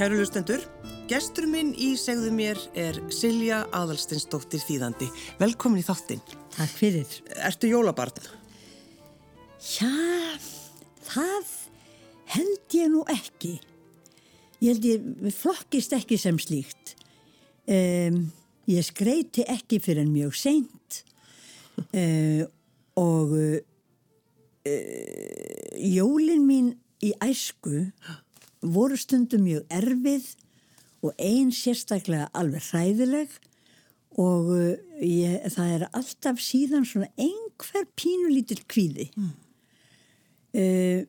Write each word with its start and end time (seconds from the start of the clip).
Kæru 0.00 0.16
lustendur, 0.16 0.62
gestur 1.10 1.44
minn 1.44 1.74
í 1.76 1.90
segðu 2.00 2.30
mér 2.32 2.56
er 2.72 2.96
Silja 3.12 3.58
Adalstinsdóttir 3.76 4.62
Þýðandi. 4.64 5.10
Velkomin 5.36 5.82
í 5.82 5.84
þáttinn. 5.84 6.22
Takk 6.54 6.72
fyrir. 6.72 7.10
Ertu 7.44 7.68
jólabarn? 7.68 8.16
Já, 9.60 9.90
það 11.04 11.50
held 12.32 12.78
ég 12.78 12.88
nú 12.94 13.02
ekki. 13.12 13.52
Ég 14.64 14.72
held 14.72 14.88
ég 14.88 15.36
flokkist 15.36 15.92
ekki 15.98 16.16
sem 16.16 16.40
slíkt. 16.40 16.94
Um, 17.68 18.32
ég 18.72 18.88
skreiti 18.88 19.44
ekki 19.52 19.82
fyrir 19.84 20.06
en 20.06 20.16
mjög 20.16 20.32
seint 20.46 21.02
uh, 21.92 22.48
og 22.96 23.36
uh, 23.36 23.60
jólin 25.76 26.48
mín 26.48 26.72
í 27.04 27.12
æsku 27.20 27.84
voru 28.60 28.98
stundum 29.00 29.44
mjög 29.46 29.64
erfið 29.72 30.26
og 31.00 31.14
einn 31.16 31.52
sérstaklega 31.54 32.28
alveg 32.36 32.66
hræðileg 32.70 33.38
og 34.20 34.50
uh, 34.52 34.74
ég, 35.00 35.38
það 35.54 35.72
er 35.76 35.86
alltaf 35.96 36.42
síðan 36.42 36.84
svona 36.88 37.08
einhver 37.20 37.86
pínulítil 37.96 38.60
kvíði. 38.68 39.08
Mm. 39.16 39.32
Uh, 40.50 41.00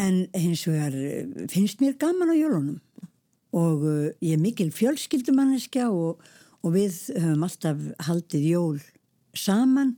en 0.00 0.22
hins 0.34 0.66
vegar 0.68 0.96
uh, 0.96 1.46
finnst 1.52 1.80
mér 1.82 1.96
gaman 2.00 2.32
á 2.32 2.36
jólunum 2.36 2.78
og 3.56 3.84
uh, 3.86 4.08
ég 4.22 4.36
er 4.36 4.42
mikil 4.42 4.70
fjölskyldumanniska 4.74 5.88
og, 5.90 6.20
og 6.62 6.74
við 6.74 6.96
höfum 7.16 7.46
alltaf 7.46 7.84
haldið 8.06 8.48
jól 8.50 8.80
saman, 9.34 9.96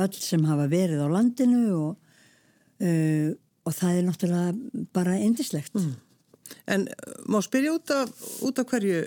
öll 0.00 0.16
sem 0.16 0.44
hafa 0.48 0.66
verið 0.72 1.04
á 1.04 1.08
landinu 1.12 1.64
og, 1.76 2.14
uh, 2.82 3.28
og 3.62 3.76
það 3.76 3.98
er 3.98 4.08
náttúrulega 4.08 4.88
bara 4.96 5.20
endislegt. 5.20 5.76
Mm. 5.76 5.94
En 6.66 6.86
uh, 6.88 7.14
má 7.32 7.40
spyrja 7.44 7.76
út 7.76 7.94
af, 7.94 8.12
út 8.42 8.58
af 8.58 8.68
hverju 8.70 9.04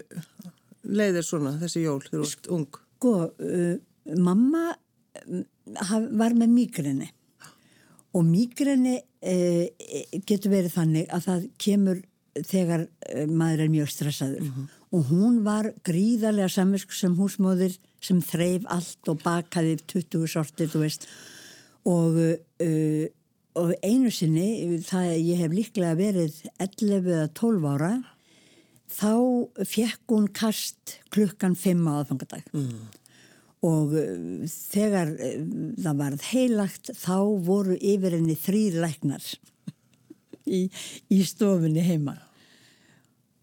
leiðir 0.85 1.25
svona 1.25 1.55
þessi 1.61 1.85
jól 1.85 2.01
þegar 2.03 2.23
þú 2.23 2.31
ert 2.31 2.49
ung? 2.55 2.81
Sko, 2.95 3.13
uh, 3.29 3.75
mamma 4.21 4.65
uh, 4.73 6.09
var 6.15 6.35
með 6.37 6.53
mýgrinni 6.53 7.11
og 8.15 8.25
mýgrinni 8.27 8.97
uh, 9.01 9.65
getur 10.25 10.53
verið 10.53 10.75
þannig 10.77 11.09
að 11.13 11.25
það 11.29 11.47
kemur 11.61 12.01
þegar 12.35 12.85
uh, 12.87 13.25
maður 13.29 13.65
er 13.65 13.73
mjög 13.73 13.91
stressaður 13.93 14.45
mm 14.45 14.53
-hmm. 14.53 14.71
og 14.91 15.05
hún 15.11 15.43
var 15.43 15.71
gríðarlega 15.87 16.49
samvisk 16.49 16.93
sem 16.93 17.15
húsmóðir 17.15 17.77
sem 18.01 18.21
þreif 18.21 18.65
allt 18.67 19.09
og 19.09 19.21
bakaði 19.23 19.77
20 19.87 20.27
sortir, 20.27 20.69
þú 20.69 20.83
veist 20.85 21.07
og 21.85 22.17
uh, 22.17 23.05
og 23.59 23.71
einu 23.85 24.11
sinni, 24.11 24.79
það 24.83 25.13
ég 25.15 25.39
hef 25.43 25.55
líklega 25.55 25.95
verið 25.99 26.41
11 26.59 27.09
eða 27.15 27.29
12 27.37 27.67
ára 27.71 27.93
þá 28.95 29.13
fekk 29.67 30.13
hún 30.13 30.27
kast 30.35 30.97
klukkan 31.13 31.55
5 31.57 31.87
á 31.87 31.91
aðfangadag. 32.01 32.45
Mm. 32.55 32.85
og 33.65 33.95
uh, 33.97 34.43
þegar 34.45 35.09
uh, 35.15 35.39
það 35.81 36.01
varð 36.03 36.25
heilagt 36.29 36.91
þá 36.99 37.17
voru 37.47 37.77
yfir 37.79 38.13
henni 38.13 38.35
þrýr 38.37 38.77
læknar 38.83 39.25
í, 40.57 40.67
í 41.09 41.19
stofunni 41.25 41.81
heima. 41.81 42.19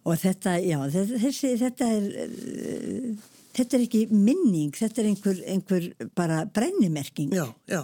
Og 0.02 0.18
þetta, 0.18 0.56
já, 0.62 0.78
þessi, 0.90 1.56
þetta 1.58 1.88
er 1.96 2.06
uh, 2.26 3.32
þetta 3.56 3.78
er 3.78 3.84
ekki 3.86 4.04
minning, 4.12 4.70
þetta 4.76 5.02
er 5.02 5.10
einhver, 5.10 5.42
einhver 5.56 5.90
bara 6.18 6.44
brennimerking. 6.46 7.34
Já, 7.34 7.48
já 7.70 7.82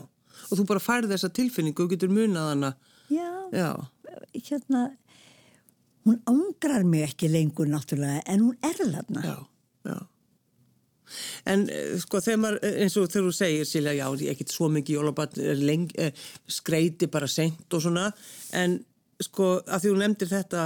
og 0.48 0.54
þú 0.60 0.66
bara 0.68 0.82
færði 0.82 1.12
þessa 1.14 1.32
tilfinningu 1.34 1.84
og 1.84 1.92
getur 1.92 2.12
munað 2.12 2.52
hana. 2.52 2.72
Já, 3.08 3.30
já, 3.52 3.70
hérna 4.34 4.88
hún 6.08 6.20
ángrar 6.28 6.84
mig 6.84 7.04
ekki 7.08 7.28
lengur 7.32 7.68
náttúrulega 7.68 8.22
en 8.26 8.46
hún 8.46 8.56
er 8.64 8.78
þarna. 8.80 9.24
Já, 9.24 9.36
já. 9.90 9.98
En 11.48 11.64
eh, 11.72 11.94
sko 12.00 12.20
þegar 12.20 12.40
maður, 12.42 12.58
eh, 12.68 12.80
eins 12.84 12.96
og 13.00 13.08
þegar 13.08 13.28
þú 13.28 13.34
segir 13.36 13.68
Silja, 13.68 13.94
já, 13.96 14.06
ég 14.20 14.34
ekkert 14.34 14.52
svo 14.52 14.68
mikið 14.72 14.98
jólabat 14.98 15.38
eh, 15.40 16.26
skreiti 16.46 17.08
bara 17.08 17.28
sent 17.28 17.72
og 17.72 17.84
svona, 17.84 18.10
en 18.52 18.78
sko 19.24 19.58
að 19.66 19.84
því 19.84 19.92
þú 19.92 20.00
nefndir 20.02 20.32
þetta 20.32 20.64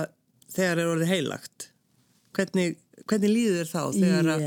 þegar 0.52 0.82
er 0.82 0.90
orðið 0.92 1.12
heilagt 1.14 1.68
hvernig 2.36 2.78
Hvernig 3.10 3.32
líður 3.32 3.56
þér 3.58 3.70
þá 3.70 3.80
þegar 3.96 4.28
að 4.32 4.42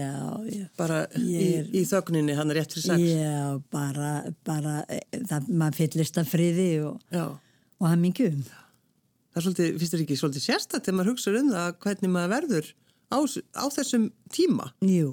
bara 0.80 1.00
er, 1.06 1.24
í, 1.24 1.48
í 1.76 1.82
þögninni 1.90 2.36
hann 2.38 2.54
er 2.54 2.60
rétt 2.62 2.76
fyrir 2.76 2.86
sex? 2.86 3.08
Já, 3.10 3.58
bara, 3.74 4.12
bara 4.48 4.76
það, 5.12 5.50
maður 5.50 5.80
fyllist 5.82 6.20
af 6.22 6.30
friði 6.32 6.70
og, 6.88 7.18
og 7.20 7.90
hann 7.90 8.04
mingjum. 8.04 8.40
Það 8.46 9.42
er 9.42 9.46
svolítið, 9.48 9.72
finnst 9.82 9.96
þér 9.96 10.04
ekki 10.06 10.20
svolítið 10.22 10.46
sérstaklega 10.46 10.86
þegar 10.86 10.98
maður 11.00 11.12
hugsaður 11.12 11.42
um 11.42 11.52
það 11.56 11.74
hvernig 11.86 12.14
maður 12.14 12.34
verður 12.36 12.70
á, 13.12 13.18
á 13.60 13.66
þessum 13.76 14.06
tíma? 14.38 14.70
Jú, 14.88 15.10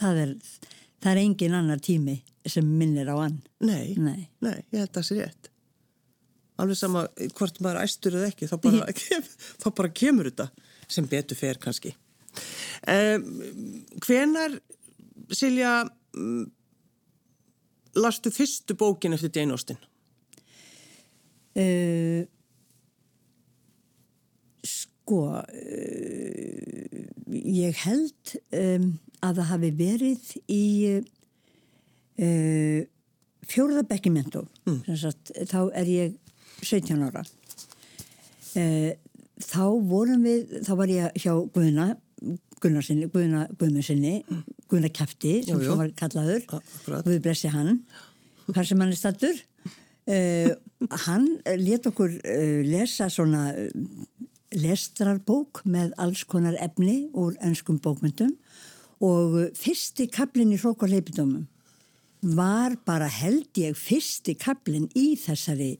það 0.00 0.24
er, 0.24 0.34
það 0.98 1.12
er 1.12 1.22
engin 1.22 1.56
annar 1.60 1.84
tími 1.84 2.16
sem 2.50 2.66
minnir 2.66 3.12
á 3.12 3.16
hann. 3.20 3.38
Nei, 3.62 3.94
nei, 4.00 4.26
nei 4.42 4.58
ég 4.72 4.80
held 4.80 4.90
að 4.90 4.98
það 4.98 5.06
sé 5.10 5.20
rétt. 5.20 5.52
Alveg 6.60 6.76
sama 6.76 7.06
hvort 7.38 7.62
maður 7.64 7.84
æstur 7.84 8.18
eða 8.18 8.32
ekki, 8.32 8.50
þá 8.50 8.56
bara, 8.66 8.90
þá 9.62 9.68
bara 9.70 9.94
kemur 10.02 10.32
þetta 10.32 10.50
sem 10.90 11.06
betur 11.10 11.38
fer 11.38 11.58
kannski. 11.62 11.94
Um, 12.88 13.84
hvenar, 14.04 14.58
Silja, 15.30 15.84
um, 16.16 16.52
lastu 17.94 18.30
fyrstu 18.34 18.74
bókin 18.78 19.14
eftir 19.14 19.30
Jane 19.34 19.52
Austen? 19.54 19.78
Uh, 21.58 22.22
sko, 24.64 25.42
uh, 25.42 25.44
ég 27.30 27.82
held 27.84 28.36
um, 28.54 28.92
að 29.20 29.42
það 29.42 29.50
hafi 29.50 29.70
verið 29.82 30.32
í 30.48 30.64
uh, 32.20 32.80
fjórðabekkimentó. 33.50 34.46
Mm. 34.68 34.80
Þá 35.50 35.60
er 35.82 35.90
ég 35.90 36.18
17 36.62 37.02
ára. 37.10 37.24
Uh, 39.40 39.46
þá 39.46 39.64
vorum 39.88 40.24
við, 40.24 40.54
þá 40.66 40.72
var 40.78 40.92
ég 40.92 41.20
hjá 41.20 41.32
Guðna, 41.54 41.90
Guðnarsinni, 42.60 43.08
Guðna 43.12 43.46
Guðmundsinni, 43.56 44.14
Guðna 44.68 44.90
Kæfti 44.92 45.40
sem 45.46 45.56
jú, 45.56 45.70
jú. 45.70 45.76
var 45.80 45.92
kallaður, 45.96 46.44
Guð 47.06 47.20
blessi 47.24 47.50
hann, 47.52 47.80
hvað 48.50 48.66
sem 48.68 48.82
hann 48.82 48.92
er 48.92 48.98
stattur. 48.98 49.38
Uh, 50.10 50.16
eh, 50.16 50.50
hann 51.06 51.28
let 51.60 51.86
okkur 51.86 52.16
uh, 52.18 52.60
lesa 52.66 53.10
svona 53.12 53.50
uh, 53.54 53.68
lestrarbók 54.56 55.62
með 55.70 55.94
alls 56.00 56.24
konar 56.26 56.56
efni 56.58 57.04
úr 57.14 57.36
ennskum 57.44 57.78
bókmyndum 57.80 58.32
og 59.04 59.36
fyrsti 59.56 60.08
kaplinn 60.12 60.50
í 60.52 60.58
hrók 60.60 60.82
og 60.82 60.90
leipidómum 60.90 61.46
var 62.34 62.74
bara 62.84 63.06
held 63.08 63.54
ég 63.60 63.78
fyrsti 63.78 64.34
kaplinn 64.36 64.90
í 64.98 65.14
þessari 65.16 65.76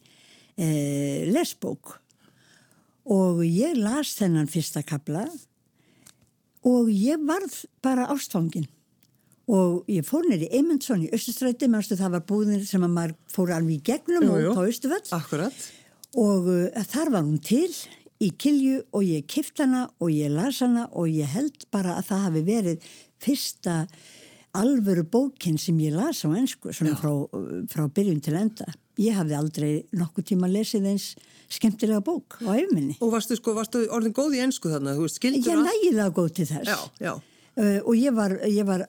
lesbók 0.61 1.99
og 3.05 3.45
ég 3.47 3.79
las 3.79 4.15
þennan 4.19 4.51
fyrsta 4.51 4.83
kabla 4.87 5.27
og 6.67 6.91
ég 6.93 7.21
varð 7.25 7.65
bara 7.83 8.09
ástfangin. 8.13 8.69
Og 9.51 9.89
ég 9.91 10.05
fór 10.07 10.29
nýri 10.29 10.51
Eymundsson 10.55 11.07
í 11.07 11.13
Östustræti 11.15 11.67
mannstu 11.71 11.97
það 11.99 12.19
var 12.19 12.27
búðin 12.29 12.67
sem 12.69 12.85
að 12.87 12.93
maður 12.95 13.15
fór 13.33 13.55
alveg 13.57 13.81
í 13.81 13.87
gegnum 13.89 14.29
jú, 14.29 14.37
jú. 14.45 14.53
og 14.53 14.61
á 14.63 14.63
Östuvall 14.69 15.03
og 16.21 16.47
uh, 16.51 16.85
þar 16.91 17.11
var 17.17 17.27
hún 17.27 17.41
til 17.43 17.71
í 18.21 18.31
kilju 18.37 18.85
og 18.93 19.05
ég 19.07 19.27
kipt 19.31 19.63
hana 19.63 19.89
og 19.99 20.13
ég 20.13 20.31
las 20.31 20.61
hana 20.63 20.87
og 20.93 21.09
ég 21.11 21.31
held 21.33 21.67
bara 21.73 21.97
að 21.99 22.11
það 22.11 22.25
hafi 22.27 22.43
verið 22.47 22.89
fyrsta 23.23 23.77
alvöru 24.61 25.07
bókin 25.07 25.59
sem 25.59 25.79
ég 25.81 25.95
las 25.97 26.25
á 26.27 26.29
ennsku 26.31 26.75
svona 26.75 26.99
frá, 26.99 27.13
frá 27.71 27.87
byrjun 27.89 28.23
til 28.23 28.37
enda 28.39 28.67
ég 29.01 29.17
hafði 29.19 29.39
aldrei 29.39 29.73
nokkuð 29.97 30.31
tíma 30.33 30.51
lesið 30.51 30.91
eins 30.93 31.11
skemmtilega 31.51 32.03
bók 32.05 32.39
á 32.47 32.55
efminni. 32.55 32.99
Og 33.03 33.11
varstu, 33.15 33.39
sko, 33.39 33.57
varstu 33.57 33.87
orðin 33.91 34.15
góð 34.15 34.39
í 34.39 34.45
ennsku 34.45 34.71
þarna? 34.71 34.95
Ég 35.01 35.51
er 35.51 35.65
nægilega 35.65 36.13
góð 36.15 36.33
til 36.39 36.49
þess. 36.53 36.71
Já, 36.71 36.79
já. 37.03 37.17
Uh, 37.59 37.81
og 37.83 37.97
ég 37.99 38.15
var, 38.15 38.31
ég 38.47 38.65
var 38.65 38.85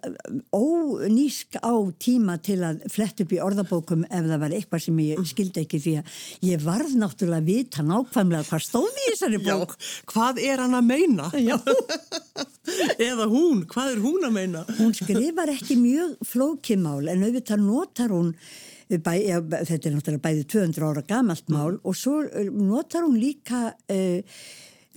ónísk 0.53 1.57
á 1.59 1.73
tíma 1.97 2.35
til 2.45 2.59
að 2.63 2.83
flett 2.93 3.23
upp 3.23 3.33
í 3.33 3.39
orðabókum 3.41 4.03
ef 4.05 4.27
það 4.29 4.43
var 4.43 4.53
eitthvað 4.53 4.83
sem 4.85 4.99
ég 5.01 5.23
skildi 5.27 5.63
ekki 5.65 5.79
því 5.81 5.93
að 5.97 6.19
ég 6.45 6.61
varð 6.61 6.93
náttúrulega 7.01 7.41
að 7.41 7.49
vita 7.49 7.83
nákvæmlega 7.89 8.47
hvað 8.51 8.63
stóði 8.67 9.01
í 9.01 9.09
þessari 9.09 9.41
bók. 9.47 9.73
Já, 9.73 9.89
hvað 10.13 10.43
er 10.45 10.61
hann 10.61 10.77
að 10.77 10.87
meina? 10.91 11.31
Já. 11.41 11.57
Eða 13.09 13.27
hún, 13.33 13.65
hvað 13.67 13.95
er 13.95 14.03
hún 14.05 14.29
að 14.29 14.37
meina? 14.37 14.65
Hún 14.77 14.93
skrifar 14.95 15.51
ekki 15.57 15.79
mjög 15.81 16.13
flókimál 16.29 17.09
en 17.09 17.25
auðvitað 17.25 17.65
notar 17.65 18.13
hún 18.13 18.35
Bæ, 18.91 19.13
ja, 19.23 19.37
þetta 19.39 19.87
er 19.87 19.93
náttúrulega 19.95 20.25
bæði 20.25 20.43
200 20.51 20.83
ára 20.83 21.03
gamalt 21.07 21.47
mál 21.47 21.77
mm. 21.77 21.83
og 21.87 21.95
svo 21.95 22.17
eh, 22.27 22.49
notar 22.51 23.05
hún 23.05 23.15
líka 23.21 23.69
uh, 23.71 24.41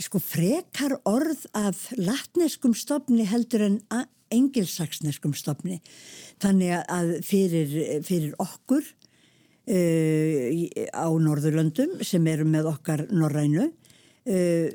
sko 0.02 0.19
frekar 0.19 0.96
orð 1.06 1.44
af 1.55 1.85
latneskum 2.00 2.75
stopni 2.75 3.26
heldur 3.31 3.62
en 3.69 3.79
engilsaksneskum 4.35 5.37
stopni 5.38 5.79
þannig 6.43 6.75
að 6.91 7.14
fyrir, 7.23 7.79
fyrir 8.02 8.35
okkur 8.43 8.82
uh, 8.82 10.47
á 10.90 11.06
Norðurlöndum 11.14 12.02
sem 12.02 12.26
eru 12.35 12.50
með 12.50 12.73
okkar 12.75 13.06
norrænu 13.14 13.69
uh, 13.70 14.69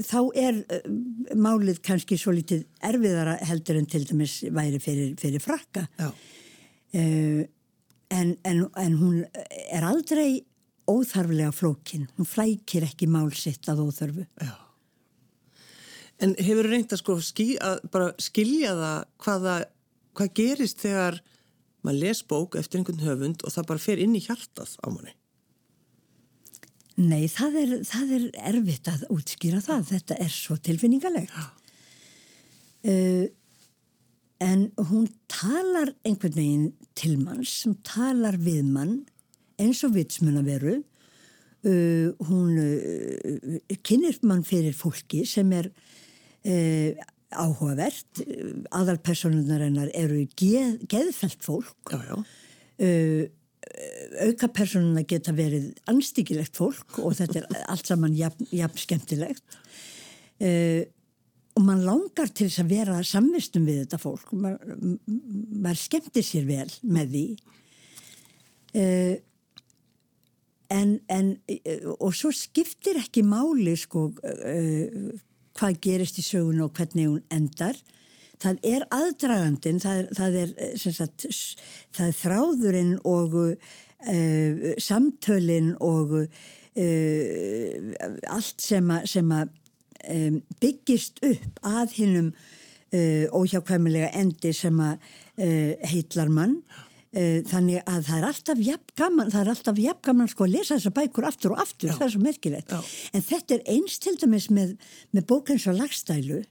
þá 0.00 0.20
er 0.32 0.62
uh, 0.64 0.92
málið 1.36 1.84
kannski 1.84 2.16
svo 2.16 2.32
litið 2.32 2.64
erfiðara 2.88 3.36
heldur 3.52 3.84
en 3.84 3.90
til 3.90 4.06
dæmis 4.08 4.40
væri 4.48 4.80
fyrir, 4.80 5.12
fyrir 5.20 5.44
frakka 5.44 5.84
Já. 6.00 6.08
uh, 6.08 7.42
en, 8.12 8.34
en, 8.48 8.66
en 8.76 8.98
hún 9.00 9.22
er 9.32 9.86
aldrei 9.88 10.42
óþarflega 10.90 11.52
flókin 11.54 12.08
hún 12.18 12.28
flækir 12.28 12.86
ekki 12.86 13.08
mál 13.10 13.32
sitt 13.36 13.68
að 13.70 13.86
óþarfu 13.86 14.26
Já. 14.42 14.52
En 16.22 16.36
hefur 16.38 16.68
reynd 16.70 16.92
að 16.92 17.00
sko 17.00 17.16
skí, 17.24 17.46
að 17.58 17.80
bara 17.90 18.12
skilja 18.22 18.76
það 18.78 18.98
hvaða, 19.24 19.54
hvað 20.14 20.34
gerist 20.38 20.84
þegar 20.84 21.18
maður 21.82 21.98
les 22.04 22.20
bók 22.30 22.54
eftir 22.60 22.78
einhvern 22.78 23.02
höfund 23.02 23.42
og 23.42 23.54
það 23.54 23.68
bara 23.72 23.82
fer 23.82 24.02
inn 24.02 24.14
í 24.14 24.22
hjartað 24.22 24.76
á 24.78 24.86
manni? 24.86 25.16
Nei, 27.00 27.24
það 27.32 27.58
er, 27.62 27.72
það 27.88 28.14
er 28.18 28.24
erfitt 28.52 28.88
að 28.92 29.04
útskýra 29.10 29.62
það. 29.64 29.86
Þetta 29.88 30.18
er 30.22 30.32
svo 30.32 30.58
tilfinningalegt. 30.60 31.32
Uh, 32.82 33.24
en 34.42 34.70
hún 34.90 35.06
talar 35.30 35.92
einhvern 36.06 36.34
veginn 36.36 36.70
til 36.98 37.18
mann 37.22 37.44
sem 37.46 37.76
talar 37.86 38.38
við 38.42 38.66
mann 38.74 38.96
eins 39.62 39.82
og 39.86 39.94
vitsmun 39.96 40.40
að 40.40 40.50
veru. 40.50 40.76
Uh, 41.62 42.10
hún 42.26 42.58
uh, 42.58 43.76
kynir 43.86 44.18
mann 44.26 44.42
fyrir 44.46 44.74
fólki 44.74 45.22
sem 45.28 45.52
er 45.54 45.70
áhugavert. 47.32 48.24
Aðalpersonunar 48.74 49.62
hennar 49.62 49.92
eru 49.94 50.24
geð, 50.34 50.80
geðfælt 50.90 51.44
fólk. 51.46 51.92
Já, 51.92 52.02
já. 52.10 52.16
Auka 54.26 54.48
personuna 54.50 55.04
geta 55.06 55.30
verið 55.32 55.70
anstíkilegt 55.88 56.58
fólk 56.58 56.98
og 56.98 57.14
þetta 57.20 57.44
er 57.44 57.62
allt 57.70 57.86
saman 57.88 58.16
jafn, 58.18 58.48
jafn 58.50 58.82
skemmtilegt. 58.82 59.60
Uh, 60.42 60.82
og 61.52 61.64
mann 61.66 61.82
langar 61.84 62.30
til 62.32 62.48
þess 62.48 62.62
að 62.62 62.70
vera 62.72 63.00
samvistum 63.04 63.66
við 63.68 63.82
þetta 63.82 64.00
fólk. 64.00 64.30
Man, 64.32 64.56
maður 65.52 65.82
skemmtir 65.82 66.24
sér 66.24 66.46
vel 66.48 66.68
með 66.82 67.16
því. 67.16 67.26
Uh, 68.72 69.16
en, 70.72 70.94
en, 71.12 71.34
og 71.98 72.14
svo 72.16 72.30
skiptir 72.32 73.02
ekki 73.02 73.24
máli 73.26 73.74
sko 73.76 74.06
uh, 74.08 75.10
hvað 75.58 75.82
gerist 75.84 76.22
í 76.22 76.24
sögun 76.24 76.62
og 76.64 76.72
hvernig 76.78 77.10
hún 77.10 77.26
endar 77.34 77.76
það 78.40 78.64
er 78.64 78.86
aðdragandin 78.96 79.82
það 79.82 80.06
það 80.16 80.38
er, 80.40 80.54
sagt, 80.80 81.26
það 81.92 82.06
er 82.06 82.16
þráðurinn 82.22 82.94
og 83.04 83.36
uh, 83.44 84.72
samtölinn 84.80 85.74
og 85.84 86.16
allt 88.32 88.64
sem 88.64 88.88
að 88.88 89.50
um, 90.10 90.38
byggist 90.62 91.20
upp 91.26 91.60
að 91.68 91.98
hinnum 91.98 92.30
uh, 92.32 93.26
óhjákvæmilega 93.32 94.12
endi 94.22 94.54
sem 94.56 94.80
að 94.82 95.12
heitlar 95.88 96.28
mann 96.28 96.58
þannig 97.48 97.80
að 97.88 98.02
það 98.04 98.16
er 98.18 98.24
alltaf 98.28 98.58
jafn 98.60 98.92
gaman, 99.00 99.30
það 99.32 99.40
er 99.40 99.50
alltaf 99.52 99.78
jafn 99.80 100.02
gaman 100.04 100.28
sko 100.28 100.44
að 100.44 100.52
lesa 100.52 100.76
þessar 100.76 100.94
bækur 100.98 101.26
aftur 101.28 101.54
og 101.54 101.62
aftur, 101.64 101.88
Já. 101.88 101.94
það 101.96 102.04
er 102.04 102.12
svo 102.12 102.20
merkilegt 102.20 102.72
Já. 102.72 102.80
en 103.16 103.24
þetta 103.26 103.56
er 103.56 103.62
eins 103.72 103.96
til 104.04 104.12
dæmis 104.20 104.48
með, 104.52 104.74
með 105.16 105.26
bókens 105.32 105.64
og 105.72 105.78
lagstælu 105.80 106.42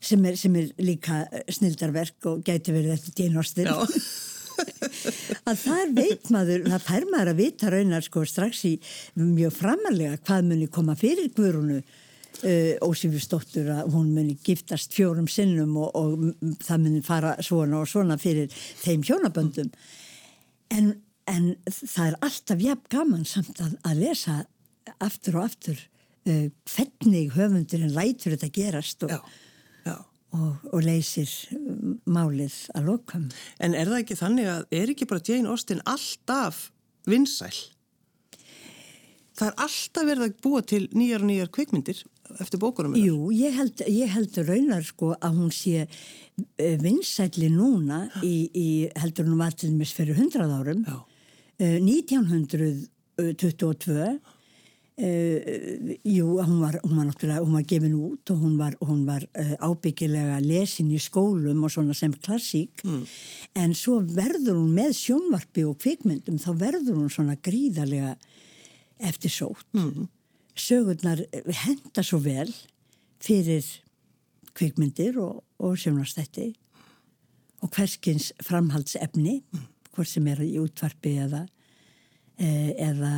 sem 0.00 0.24
er, 0.24 0.36
sem 0.40 0.56
er 0.56 0.72
líka 0.80 1.22
snildarverk 1.52 2.28
og 2.30 2.42
gæti 2.46 2.74
verið 2.74 2.94
eftir 2.96 3.16
dýnostin 3.20 3.70
að 5.48 5.60
það 5.62 5.94
veit 5.96 6.30
maður, 6.34 6.66
það 6.68 6.84
fær 6.86 7.06
maður 7.12 7.32
að 7.32 7.40
vita 7.42 7.72
raunar 7.72 8.04
sko 8.06 8.24
strax 8.28 8.64
í 8.68 8.74
mjög 9.18 9.54
framalega 9.58 10.18
hvað 10.22 10.50
muni 10.50 10.68
koma 10.72 10.96
fyrir 10.98 11.30
Guðrúnu 11.34 11.80
Uh, 12.38 12.76
Ósifjustóttur 12.86 13.66
að 13.74 13.88
hún 13.96 14.12
muni 14.14 14.36
giftast 14.46 14.92
fjórum 14.94 15.26
sinnum 15.26 15.72
og, 15.82 15.88
og 15.98 16.52
það 16.62 16.84
muni 16.84 17.00
fara 17.02 17.32
svona 17.42 17.80
og 17.80 17.88
svona 17.90 18.14
fyrir 18.14 18.52
þeim 18.78 19.02
hjónaböndum 19.02 19.72
en, 20.70 20.92
en 21.26 21.48
það 21.66 22.04
er 22.04 22.18
alltaf 22.28 22.62
jafn 22.62 22.84
gaman 22.94 23.26
samt 23.26 23.58
að, 23.64 23.72
að 23.82 24.02
lesa 24.04 24.36
aftur 25.02 25.40
og 25.40 25.48
aftur 25.48 25.80
uh, 26.28 26.46
hvernig 26.70 27.32
höfundurinn 27.34 27.96
lætur 27.96 28.36
þetta 28.36 28.50
gerast 28.54 29.02
og, 29.08 29.16
já, 29.16 29.18
já. 29.88 29.96
og, 30.38 30.68
og 30.70 30.84
leysir 30.86 31.32
málið 32.06 32.60
að 32.78 32.92
lokam. 32.92 33.26
En 33.58 33.74
er 33.74 33.90
það 33.90 34.04
ekki 34.04 34.18
þannig 34.20 34.52
að 34.52 34.78
er 34.78 34.94
ekki 34.94 35.08
bara 35.10 35.26
Jane 35.26 35.50
Austen 35.50 35.82
alltaf 35.88 36.68
vinsæl? 37.08 37.56
Það 39.38 39.50
er 39.50 39.58
alltaf 39.66 40.06
verið 40.08 40.24
að 40.28 40.38
búa 40.46 40.62
til 40.66 40.84
nýjar 40.94 41.22
og 41.22 41.30
nýjar 41.30 41.52
kveikmyndir 41.54 42.04
eftir 42.42 42.58
bókunum? 42.62 42.92
Jú, 42.98 43.30
ég 43.34 43.52
held, 43.58 43.76
ég 43.88 44.08
held 44.14 44.32
raunar 44.46 44.84
sko 44.86 45.06
að 45.16 45.32
hún 45.40 45.50
sé 45.54 45.76
vinsætli 46.82 47.48
núna 47.50 47.98
í, 48.22 48.50
í 48.54 48.88
heldur 48.98 49.26
hún 49.26 49.40
var 49.40 49.52
til 49.58 49.72
meins 49.74 49.94
fyrir 49.96 50.16
hundrað 50.20 50.50
árum. 50.60 50.80
Já. 50.86 50.98
1922 51.58 54.20
Uh, 54.98 55.94
jú, 56.02 56.42
hún 56.42 56.58
var, 56.58 56.74
hún 56.82 56.98
var 56.98 57.06
náttúrulega, 57.06 57.44
hún 57.44 57.54
var 57.54 57.66
gefin 57.70 57.94
út 57.94 58.30
og 58.32 58.38
hún 58.42 58.56
var, 58.58 58.74
hún 58.82 59.06
var 59.06 59.22
uh, 59.38 59.70
ábyggilega 59.70 60.40
lesin 60.42 60.90
í 60.90 60.98
skólum 60.98 61.62
og 61.62 61.70
svona 61.70 61.94
sem 61.94 62.10
klassík 62.10 62.82
mm. 62.82 63.04
en 63.62 63.78
svo 63.78 64.02
verður 64.02 64.58
hún 64.58 64.74
með 64.74 64.98
sjónvarpi 64.98 65.62
og 65.70 65.78
kvikmyndum 65.84 66.42
þá 66.42 66.50
verður 66.64 66.98
hún 66.98 67.14
svona 67.14 67.38
gríðarlega 67.38 68.18
eftir 68.98 69.30
sótt 69.30 69.70
mm. 69.78 70.10
Sögurnar 70.60 71.22
henda 71.64 72.04
svo 72.04 72.20
vel 72.22 72.50
fyrir 73.22 73.66
kvikmyndir 74.58 75.18
og, 75.22 75.44
og 75.58 75.78
sjónvarstætti 75.78 76.50
og 77.62 77.70
hverskins 77.74 78.32
framhaldsefni 78.44 79.40
hvort 79.94 80.10
sem 80.10 80.26
er 80.30 80.42
í 80.44 80.56
útvarpi 80.62 81.16
eða 81.24 81.46
eða, 82.38 83.12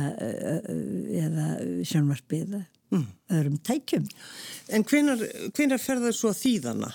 eða 1.21 1.47
sjónvarpi 1.85 2.41
eða 2.41 2.63
mm. 2.91 3.05
öðrum 3.37 3.59
tækjum. 3.65 4.07
En 4.73 4.85
hvenar 4.87 5.77
fer 5.81 6.01
það 6.01 6.15
svo 6.17 6.33
þýðana, 6.35 6.91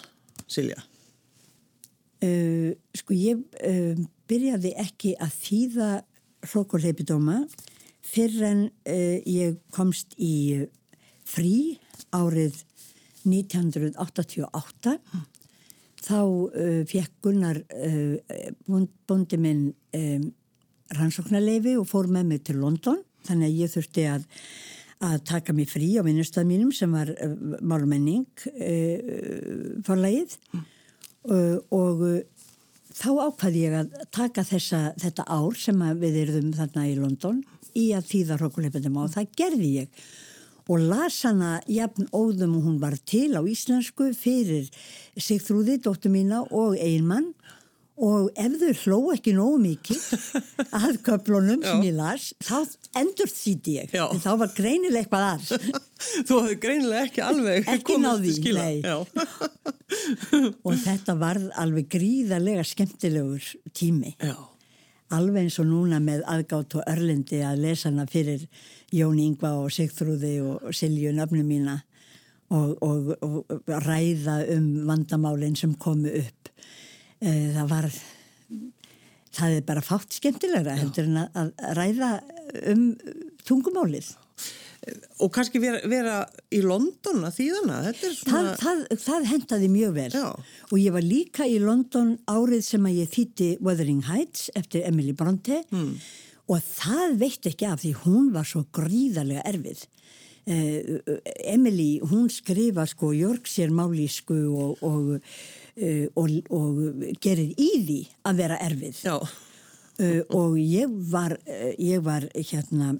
Silja? 0.50 0.82
Uh, 2.24 2.72
sko 2.96 3.14
ég 3.14 3.42
uh, 3.60 4.04
byrjaði 4.26 4.72
ekki 4.80 5.14
að 5.20 5.34
þýða 5.44 5.90
hrókurleipidóma 6.46 7.42
fyrir 8.06 8.46
en 8.48 8.64
uh, 8.70 9.18
ég 9.26 9.58
komst 9.74 10.14
í 10.18 10.66
frí 11.26 11.76
árið 12.14 12.62
1988 13.26 14.94
mm. 14.94 15.24
þá 16.06 16.20
fekk 16.86 17.16
Gunnar 17.26 17.58
bondi 19.10 19.38
minn 19.42 19.64
um, 19.98 20.28
rannsóknarleifi 20.94 21.74
og 21.80 21.88
fór 21.90 22.08
með 22.12 22.30
mig 22.30 22.44
til 22.46 22.60
London 22.60 23.02
þannig 23.26 23.50
að 23.50 23.60
ég 23.60 23.72
þurfti 23.72 24.06
að, 24.10 24.24
að 25.08 25.18
taka 25.32 25.54
mig 25.56 25.70
frí 25.70 25.90
á 25.98 26.06
vinnustaf 26.06 26.46
mínum 26.46 26.72
sem 26.74 26.92
var 26.94 27.10
uh, 27.10 27.34
málmenning 27.60 28.26
uh, 28.52 29.82
forlægið 29.86 30.36
uh, 30.54 31.58
og 31.74 32.06
þá 32.96 33.10
ákvaði 33.26 33.66
ég 33.66 33.76
að 33.82 33.98
taka 34.14 34.46
þessa, 34.46 34.82
þetta 35.00 35.26
ár 35.26 35.58
sem 35.58 35.82
við 36.00 36.22
erum 36.24 36.52
þarna 36.56 36.88
í 36.88 36.96
London 37.00 37.42
í 37.76 37.90
að 37.96 38.08
þýða 38.12 38.40
hrókuleipendum 38.40 38.96
og 39.02 39.12
það 39.14 39.34
gerði 39.38 39.72
ég. 39.82 40.06
Og 40.66 40.82
las 40.82 41.20
hana 41.22 41.60
jafn 41.70 42.08
óðum 42.10 42.56
og 42.58 42.64
hún 42.66 42.80
var 42.82 42.96
til 43.06 43.36
á 43.38 43.42
íslensku 43.46 44.10
fyrir 44.18 44.66
Sigþrúði, 45.14 45.78
dóttu 45.84 46.10
mína 46.10 46.42
og 46.50 46.74
einmann 46.82 47.30
og 47.96 48.28
ef 48.36 48.56
þau 48.60 48.72
hló 48.82 48.98
ekki 49.14 49.32
nógu 49.36 49.60
mikið 49.62 50.02
að 50.82 50.98
köflunum 51.06 51.62
sem 51.64 51.84
ég 51.86 51.94
las 51.96 52.28
þá 52.44 52.58
endur 53.00 53.30
þýtti 53.32 53.76
ég 53.78 53.94
en 53.96 54.20
þá 54.20 54.30
var 54.42 54.52
greinileg 54.56 55.06
eitthvað 55.06 55.28
að. 55.30 55.70
Þú 56.28 56.40
hafði 56.42 56.58
greinileg 56.66 57.06
ekki 57.08 57.24
alveg 57.24 57.70
ekki 57.72 57.96
náði, 58.02 58.34
nei. 58.52 58.82
Og 60.66 60.76
þetta 60.82 61.16
var 61.16 61.40
alveg 61.56 61.88
gríðarlega 61.94 62.66
skemmtilegur 62.68 63.48
tími. 63.72 64.12
Já. 64.20 64.36
Alveg 65.14 65.46
eins 65.46 65.58
og 65.62 65.68
núna 65.70 66.00
með 66.02 66.24
aðgátt 66.30 66.78
og 66.78 66.88
örlendi 66.90 67.42
að 67.46 67.62
lesa 67.62 67.90
hana 67.90 68.06
fyrir 68.10 68.46
Jón 68.94 69.20
Ingva 69.22 69.52
og 69.60 69.70
Sigþrúði 69.74 70.34
og 70.42 70.74
Silju 70.74 71.12
nöfnum 71.14 71.46
mína 71.46 71.78
og, 72.54 72.76
og, 72.82 73.14
og 73.22 73.70
ræða 73.86 74.40
um 74.54 74.68
vandamálinn 74.86 75.56
sem 75.58 75.74
komu 75.74 76.10
upp. 76.20 76.50
Eh, 77.20 77.52
það 77.54 77.70
var 77.70 77.90
það 79.36 79.56
er 79.56 79.66
bara 79.68 79.84
fátt 79.84 80.16
skemmtilegra 80.16 80.76
heldur 80.78 81.08
en 81.10 81.22
að, 81.24 81.40
að 81.40 81.74
ræða 81.78 82.12
um 82.72 82.86
tungumálið 83.46 84.14
og 85.20 85.32
kannski 85.34 85.60
vera, 85.62 85.80
vera 85.90 86.18
í 86.54 86.60
London 86.62 87.24
að 87.26 87.40
þýðana 87.40 87.78
svona... 87.96 88.20
það, 88.28 88.50
það, 88.60 88.82
það 89.02 89.26
hendaði 89.32 89.70
mjög 89.72 89.96
vel 89.96 90.08
Já. 90.14 90.26
og 90.70 90.76
ég 90.78 90.94
var 90.94 91.06
líka 91.06 91.48
í 91.48 91.56
London 91.62 92.14
árið 92.30 92.62
sem 92.68 92.86
að 92.86 93.00
ég 93.00 93.10
þýtti 93.14 93.48
Wuthering 93.64 94.04
Heights 94.06 94.50
eftir 94.58 94.86
Emily 94.86 95.14
Bronte 95.16 95.62
mm. 95.72 95.90
og 96.52 96.62
það 96.68 97.16
veitt 97.24 97.50
ekki 97.50 97.68
af 97.70 97.82
því 97.82 97.92
hún 98.04 98.30
var 98.36 98.46
svo 98.46 98.62
gríðarlega 98.76 99.42
erfið 99.50 99.82
eh, 100.46 101.18
Emily, 101.50 101.88
hún 102.06 102.30
skrifa 102.30 102.86
sko 102.86 103.10
Yorkshire 103.16 103.74
málísku 103.74 104.38
og, 104.52 104.86
og, 104.86 105.34
eh, 105.74 106.06
og, 106.14 106.38
og 106.54 107.10
gerir 107.18 107.50
í 107.58 107.72
því 107.80 107.98
að 108.30 108.44
vera 108.44 108.62
erfið 108.68 109.02
Já. 109.08 109.18
uh, 109.18 110.22
og 110.30 110.56
ég 110.62 110.96
var, 111.10 111.34
uh, 111.42 111.68
ég 111.74 112.06
var 112.06 112.30
hérna 112.38 112.94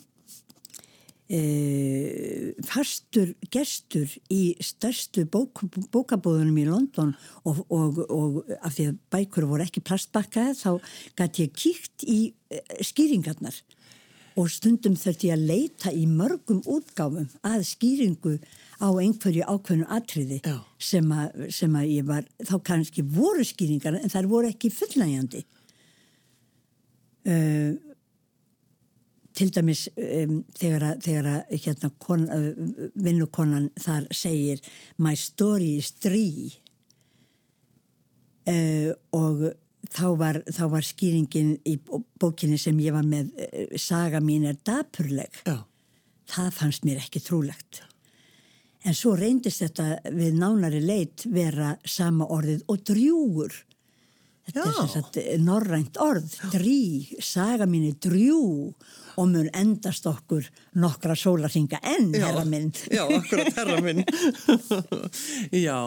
uh, 1.33 2.51
fastur 2.67 3.33
gestur 3.53 4.11
í 4.33 4.57
stærstu 4.63 5.27
bók, 5.31 5.65
bókabóðunum 5.95 6.61
í 6.63 6.67
London 6.69 7.15
og, 7.45 7.65
og, 7.71 8.03
og 8.07 8.53
af 8.61 8.77
því 8.77 8.91
að 8.91 9.01
bækur 9.15 9.49
voru 9.51 9.67
ekki 9.67 9.85
plastbakkaði 9.87 10.55
þá 10.61 10.71
gæti 11.19 11.47
ég 11.47 11.57
kíkt 11.57 12.07
í 12.07 12.21
uh, 12.31 12.61
skýringarnar 12.85 13.59
og 14.37 14.51
stundum 14.53 14.97
þurfti 15.01 15.31
ég 15.31 15.37
að 15.39 15.47
leita 15.49 15.93
í 15.97 16.05
mörgum 16.11 16.61
útgáfum 16.69 17.29
að 17.47 17.65
skýringu 17.71 18.37
á 18.77 18.89
einhverju 18.93 19.47
ákveðnu 19.49 19.87
atriði 19.97 20.43
sem 20.77 21.09
að, 21.13 21.47
sem 21.57 21.73
að 21.79 21.93
ég 21.95 22.09
var, 22.09 22.27
þá 22.45 22.57
kannski 22.69 23.05
voru 23.17 23.45
skýringar 23.49 23.97
en 23.97 24.13
þær 24.13 24.29
voru 24.29 24.53
ekki 24.53 24.73
fullnægjandi. 24.77 25.43
Uh, 27.27 27.73
til 29.37 29.51
dæmis 29.53 29.87
um, 29.97 30.41
þegar 30.57 30.89
að, 30.91 31.03
þegar 31.05 31.29
að 31.33 31.59
hérna, 31.65 31.91
kon, 32.03 32.25
uh, 32.33 32.49
vinnukonan 33.05 33.69
þar 33.81 34.09
segir 34.15 34.63
my 35.03 35.15
story 35.19 35.77
is 35.81 35.93
three. 36.01 36.51
Uh, 38.47 38.93
og 39.17 39.49
þá 39.93 40.07
var, 40.19 40.41
þá 40.47 40.65
var 40.73 40.87
skýringin 40.87 41.57
í 41.67 41.77
bókinni 42.21 42.59
sem 42.61 42.79
ég 42.81 42.97
var 42.97 43.07
með 43.07 43.35
uh, 43.37 43.77
saga 43.81 44.23
mín 44.25 44.47
er 44.49 44.61
dapurleg. 44.65 45.43
Já. 45.47 45.65
það 46.27 46.49
fannst 46.57 46.87
mér 46.87 47.05
ekki 47.05 47.23
trúlegt. 47.23 47.85
En 48.87 48.95
svo 48.95 49.17
reyndist 49.19 49.63
þetta 49.63 50.13
við 50.15 50.37
nánari 50.39 50.81
leit 50.83 51.25
vera 51.31 51.75
sama 51.87 52.27
orðið 52.31 52.65
og 52.71 52.83
drjúur 52.87 53.55
þetta 54.47 54.67
Já. 54.67 54.77
er 54.83 54.93
sagt 54.93 55.19
norrænt 55.43 55.99
orð 56.03 56.37
drí, 56.53 57.19
saga 57.23 57.67
mín 57.69 57.89
er 57.91 57.99
drjú 58.03 58.73
og 59.17 59.29
mun 59.33 59.49
endast 59.57 60.07
okkur 60.09 60.47
nokkra 60.77 61.17
sólarhinga 61.17 61.81
enn, 61.95 62.11
herra 62.15 62.45
minn. 62.49 62.69
Já, 62.93 63.05
akkurat 63.07 63.57
herra 63.57 63.79
minn. 63.85 64.03
Já, 65.67 65.79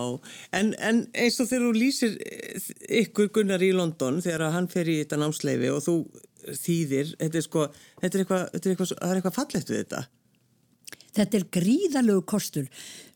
en, 0.57 0.73
en 0.73 1.03
eins 1.13 1.37
og 1.39 1.49
þegar 1.51 1.67
þú 1.67 1.73
lýsir 1.77 2.15
ykkur 3.03 3.29
Gunnar 3.35 3.63
í 3.65 3.71
London 3.75 4.21
þegar 4.25 4.49
hann 4.55 4.69
fer 4.71 4.89
í 4.89 4.99
þetta 5.03 5.21
námsleifi 5.21 5.69
og 5.73 5.83
þú 5.85 5.97
þýðir, 6.57 7.13
þetta 7.19 7.37
er 7.37 7.45
sko 7.45 7.67
þetta 8.01 8.09
er 8.09 8.23
eitthvað, 8.23 8.47
þetta 8.55 8.65
er 8.65 8.73
eitthvað, 8.73 8.95
það 8.95 9.11
er 9.11 9.21
eitthvað 9.21 9.37
fallegt 9.37 9.73
við 9.73 9.83
þetta? 9.83 10.01
Þetta 11.19 11.39
er 11.39 11.45
gríðalögu 11.57 12.25
kostur. 12.29 12.67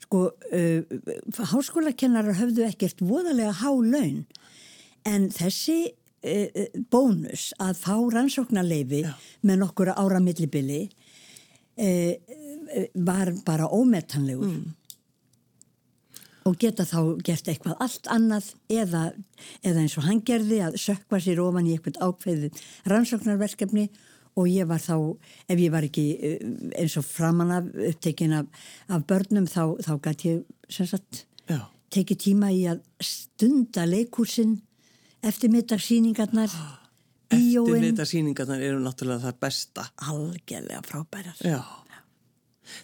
Sko, 0.04 0.24
uh, 0.54 1.44
háskólakennarar 1.54 2.38
höfðu 2.38 2.66
ekkert 2.68 3.02
voðalega 3.02 3.54
há 3.64 3.70
laun 3.72 4.24
en 5.10 5.28
þessi 5.34 5.80
uh, 5.90 6.78
bónus 6.92 7.52
að 7.62 7.82
fá 7.82 7.96
rannsóknarleifi 8.16 9.04
með 9.44 9.60
nokkura 9.64 9.98
ára 10.00 10.22
millibili 10.24 10.86
uh, 10.88 12.14
var 12.96 13.34
bara 13.46 13.68
ómetanlegur. 13.70 14.56
Mm. 14.56 14.72
Og 16.44 16.58
geta 16.60 16.84
þá 16.84 17.20
gert 17.24 17.48
eitthvað 17.48 17.78
allt 17.84 18.08
annað 18.12 18.50
eða, 18.72 19.04
eða 19.64 19.84
eins 19.84 19.94
og 20.00 20.08
hann 20.10 20.20
gerði 20.28 20.60
að 20.66 20.82
sökva 20.82 21.22
sér 21.24 21.40
ofan 21.40 21.70
í 21.70 21.78
eitthvað 21.78 22.02
ákveðið 22.04 22.66
rannsóknarverkefni 22.92 23.88
og 24.40 24.50
ég 24.50 24.68
var 24.70 24.82
þá, 24.82 24.96
ef 25.48 25.62
ég 25.62 25.72
var 25.74 25.86
ekki 25.86 26.06
eh, 26.18 26.44
eins 26.82 26.98
og 27.00 27.06
framan 27.06 27.54
af 27.54 27.70
upptekinn 27.92 28.36
af, 28.40 28.66
af 28.90 29.06
börnum 29.10 29.48
þá, 29.50 29.78
þá 29.84 29.94
gæti 30.08 30.32
ég 30.32 30.44
sem 30.74 30.90
sagt 30.90 31.24
Já. 31.50 31.60
tekið 31.94 32.22
tíma 32.28 32.52
í 32.54 32.64
að 32.72 32.82
stunda 33.04 33.86
leikúsin 33.90 34.58
eftirmiddagsýningarnar 35.30 36.52
bíóin, 37.34 37.78
Eftirmyndasýningarnar 37.78 38.66
eru 38.66 38.82
náttúrulega 38.84 39.30
það 39.30 39.40
besta. 39.46 39.88
Algjörlega 40.10 40.84
frábærar. 40.88 41.40
Já. 41.44 41.62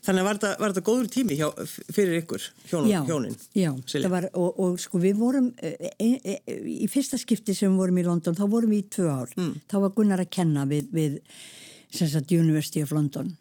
Þannig 0.03 0.25
var 0.25 0.37
þetta, 0.37 0.49
var 0.59 0.73
þetta 0.73 0.85
góður 0.85 1.07
tími 1.13 1.35
hjá, 1.39 1.47
fyrir 1.95 2.17
ykkur, 2.19 2.45
hjón, 2.67 2.89
já, 2.89 2.99
hjónin? 3.07 3.37
já, 3.55 3.69
var, 4.11 4.27
og, 4.37 4.59
og 4.59 4.81
sko 4.81 4.99
við 5.01 5.15
vorum 5.21 5.47
e, 5.55 5.71
e, 5.95 6.09
e, 6.19 6.57
í 6.83 6.89
fyrsta 6.91 7.17
skipti 7.19 7.55
sem 7.55 7.71
við 7.71 7.79
vorum 7.85 8.01
í 8.01 8.03
London, 8.05 8.35
þá 8.37 8.43
vorum 8.51 8.73
við 8.75 8.83
í 8.83 8.89
tvö 8.97 9.07
ár. 9.07 9.31
Mm. 9.39 9.55
þá 9.71 9.77
var 9.85 9.95
Gunnar 9.95 10.23
að 10.25 10.31
kenna 10.35 10.67
við, 10.69 10.91
við 10.93 11.17
sagt 11.95 12.35
University 12.35 12.83
of 12.83 12.91
London. 12.95 13.31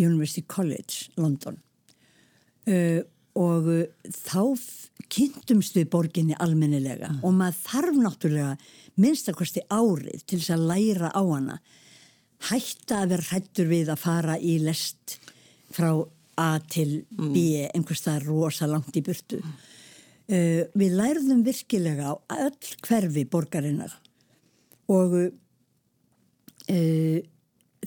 University 0.00 0.42
College 0.48 1.12
London. 1.20 1.60
Uh, 2.66 3.02
og 3.38 3.68
uh, 3.70 3.82
þá 4.12 4.42
kynntumst 5.12 5.76
við 5.76 5.90
borginni 5.92 6.36
almennilega. 6.40 7.10
Og 7.24 7.34
maður 7.36 7.58
þarf 7.66 8.00
náttúrulega 8.00 8.56
minnstakosti 9.00 9.64
árið 9.72 10.24
til 10.26 10.38
þess 10.38 10.54
að 10.56 10.66
læra 10.70 11.12
á 11.12 11.22
hana. 11.22 11.58
Hætta 12.48 13.02
að 13.02 13.14
vera 13.14 13.28
hrættur 13.30 13.68
við 13.70 13.92
að 13.92 14.02
fara 14.02 14.38
í 14.38 14.58
lest 14.62 15.18
frá 15.72 15.92
A 16.40 16.56
til 16.64 17.04
B 17.12 17.68
einhvers 17.68 18.06
það 18.06 18.24
rosa 18.30 18.66
langt 18.66 18.96
í 18.96 19.02
burtu. 19.04 19.42
Uh, 20.32 20.64
við 20.78 20.96
lærðum 20.96 21.42
virkilega 21.44 22.14
á 22.16 22.16
öll 22.46 22.72
hverfi 22.86 23.26
borgarinnar. 23.28 23.92
Og 24.92 25.18
uh, 26.72 27.18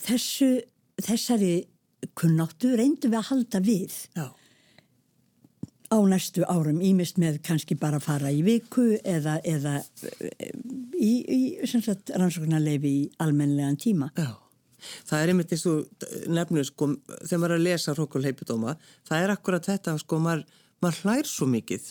þessu 0.05 0.51
þessari 1.01 1.65
kunnáttu 2.17 2.75
reyndum 2.77 3.13
við 3.13 3.19
að 3.19 3.29
halda 3.31 3.61
við. 3.65 3.95
Já, 4.15 4.27
á 5.91 5.97
næstu 6.05 6.45
árum, 6.47 6.81
ímist 6.81 7.19
með 7.21 7.41
kannski 7.45 7.77
bara 7.79 7.99
fara 8.03 8.31
í 8.33 8.41
viku 8.45 8.95
eða, 9.03 9.37
eða 9.45 9.77
eh, 10.29 10.49
í, 10.97 11.13
í 11.21 11.41
rannsóknarleifi 11.65 12.91
í 12.91 13.05
almennilegan 13.23 13.79
tíma. 13.81 14.11
já 14.17 14.33
Það 15.05 15.21
er 15.21 15.31
einmitt 15.31 15.53
eins 15.55 15.65
og 15.69 16.05
nefnir 16.29 16.67
sko, 16.67 16.91
þegar 17.23 17.39
maður 17.41 17.53
er 17.55 17.57
að 17.57 17.63
lesa 17.65 17.95
Rókulheipidóma, 17.97 18.75
það 19.07 19.23
er 19.23 19.33
akkurat 19.33 19.69
þetta 19.69 19.95
sko, 20.01 20.19
maður, 20.21 20.43
maður 20.83 20.99
hlær 21.01 21.29
svo 21.29 21.47
mikið 21.49 21.87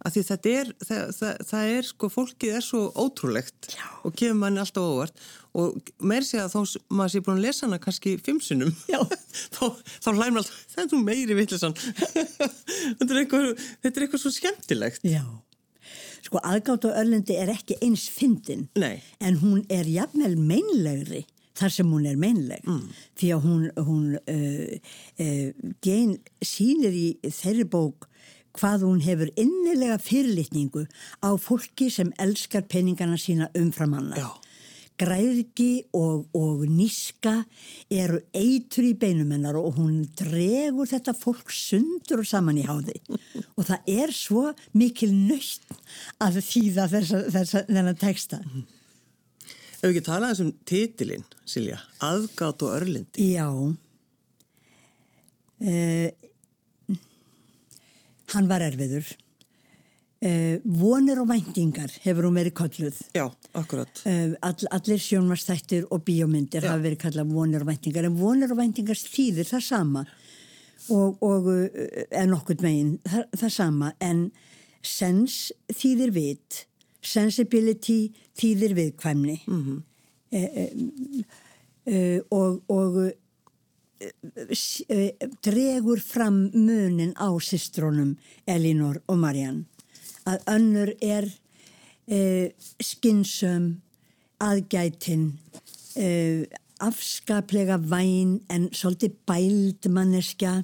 af 0.00 0.14
því 0.14 0.22
þetta 0.30 0.52
er, 0.60 0.70
það, 0.86 1.00
það, 1.18 1.40
það 1.50 1.70
er 1.76 1.88
sko, 1.90 2.08
fólkið 2.14 2.54
er 2.56 2.64
svo 2.64 2.80
ótrúlegt 3.02 3.68
Já. 3.74 3.84
og 4.06 4.14
kemur 4.16 4.38
manni 4.44 4.62
alltaf 4.62 4.86
óvart. 4.86 5.24
Og 5.60 5.90
meir 6.06 6.24
sé 6.24 6.38
að 6.40 6.54
þó 6.54 6.60
maður 6.94 7.12
sé 7.16 7.22
búin 7.26 7.40
að 7.40 7.44
lesa 7.48 7.66
hana 7.66 7.80
kannski 7.82 8.14
fimmsunum, 8.22 8.70
þá, 9.56 9.64
þá 10.00 10.08
hlæm 10.14 10.36
maður 10.38 10.44
alltaf, 10.44 10.62
það 10.74 10.82
er 10.84 10.90
nú 10.94 11.00
meiri 11.04 11.36
vittlisann 11.40 11.76
þetta, 12.98 13.10
er 13.10 13.20
eitthvað- 13.24 13.64
þetta 13.82 13.92
er 13.96 14.06
eitthvað 14.06 14.22
svo 14.24 14.32
skemmtilegt. 14.36 15.04
Já. 15.10 15.24
Sko 16.24 16.40
aðgátt 16.44 16.84
á 16.86 16.90
Örlendi 17.00 17.36
er 17.40 17.50
ekki 17.52 17.78
eins 17.82 18.06
fyndin. 18.12 18.66
En 19.24 19.38
hún 19.40 19.62
er 19.72 19.88
jafnvel 19.88 20.36
meinlegri 20.36 21.24
þar 21.60 21.72
sem 21.74 21.88
hún 21.92 22.06
er 22.08 22.16
meinleg. 22.20 22.62
Mm. 22.64 22.86
því 23.20 23.30
að 23.34 23.42
hún, 23.44 23.64
hún 23.84 24.04
uh, 24.16 24.92
uh, 25.20 25.72
Jane 25.84 26.20
sýnir 26.46 26.94
í 26.96 27.06
þeirri 27.26 27.66
bók 27.68 28.06
hvað 28.58 28.86
hún 28.86 29.00
hefur 29.04 29.30
innilega 29.38 29.98
fyrirlitningu 30.02 30.86
á 31.22 31.30
fólki 31.40 31.90
sem 31.92 32.12
elskar 32.18 32.66
peningana 32.70 33.18
sína 33.20 33.50
umfram 33.58 33.98
annað. 33.98 34.24
Já. 34.24 34.30
Græðgi 35.00 35.86
og, 35.96 36.26
og 36.36 36.66
níska 36.68 37.38
eru 37.88 38.18
eitur 38.36 38.84
í 38.84 38.92
beinum 39.00 39.30
hennar 39.32 39.56
og 39.56 39.78
hún 39.78 40.02
dregur 40.18 40.90
þetta 40.90 41.14
fólk 41.16 41.48
sundur 41.56 42.20
og 42.20 42.28
saman 42.28 42.58
í 42.60 42.66
háði 42.68 42.98
og 43.54 43.64
það 43.64 43.88
er 43.88 44.12
svo 44.12 44.42
mikil 44.76 45.08
nöytt 45.14 45.72
að 46.20 46.42
þýða 46.44 46.88
þessa, 46.92 47.22
þessa, 47.32 47.64
þennan 47.70 48.00
texta. 48.02 48.42
Ef 49.80 49.86
við 49.86 49.94
ekki 49.94 50.04
tala 50.04 50.34
þessum 50.34 50.52
titilinn, 50.68 51.24
Silja, 51.48 51.78
aðgátt 52.04 52.60
og 52.66 52.74
örlindi. 52.76 53.30
Já. 53.32 53.48
Uh, 55.60 56.10
hann 58.34 58.48
var 58.50 58.60
erfiður. 58.66 59.06
Uh, 60.20 60.58
vonir 60.64 61.16
og 61.22 61.30
væntingar 61.30 61.88
hefur 62.04 62.26
hún 62.28 62.34
verið 62.36 62.52
kolluð. 62.58 62.96
Já, 63.16 63.24
akkurat. 63.56 64.02
Uh, 64.04 64.34
all, 64.44 64.66
allir 64.76 64.98
sjónvarstættir 65.00 65.86
og 65.88 66.02
bíómyndir 66.04 66.60
Já. 66.60 66.74
hafa 66.74 66.82
verið 66.84 67.00
kallað 67.06 67.30
vonir 67.32 67.62
og 67.64 67.70
væntingar 67.70 68.04
en 68.04 68.18
vonir 68.18 68.52
og 68.52 68.58
væntingar 68.60 69.00
þýðir 69.00 69.48
það 69.48 69.64
sama 69.64 70.02
og, 70.92 71.16
og 71.24 71.48
uh, 71.48 71.64
er 72.12 72.28
nokkurt 72.28 72.60
megin 72.60 72.98
það, 73.08 73.24
það 73.40 73.54
sama 73.56 73.92
en 74.04 74.20
sense 74.84 75.56
þýðir 75.72 76.12
vit 76.12 76.66
sensibility 77.00 77.98
þýðir 78.36 78.76
viðkvæmni 78.76 79.38
mm 79.46 79.62
-hmm. 79.64 81.24
og, 82.30 82.60
og 82.68 82.96
uh, 82.96 83.08
s- 83.08 83.08
uh, 83.08 83.19
dregur 85.44 86.00
fram 86.00 86.48
munin 86.54 87.12
á 87.20 87.28
systrónum 87.40 88.16
Elinor 88.46 89.02
og 89.06 89.18
Marianne 89.20 89.66
að 90.28 90.42
önnur 90.54 90.92
er 91.00 91.26
uh, 91.28 92.48
skinsum 92.80 93.70
aðgætin 94.40 95.30
uh, 96.00 96.44
afskaplega 96.80 97.76
væn 97.76 98.38
en 98.52 98.68
svolítið 98.72 99.16
bæld 99.28 99.88
manneskja, 99.92 100.62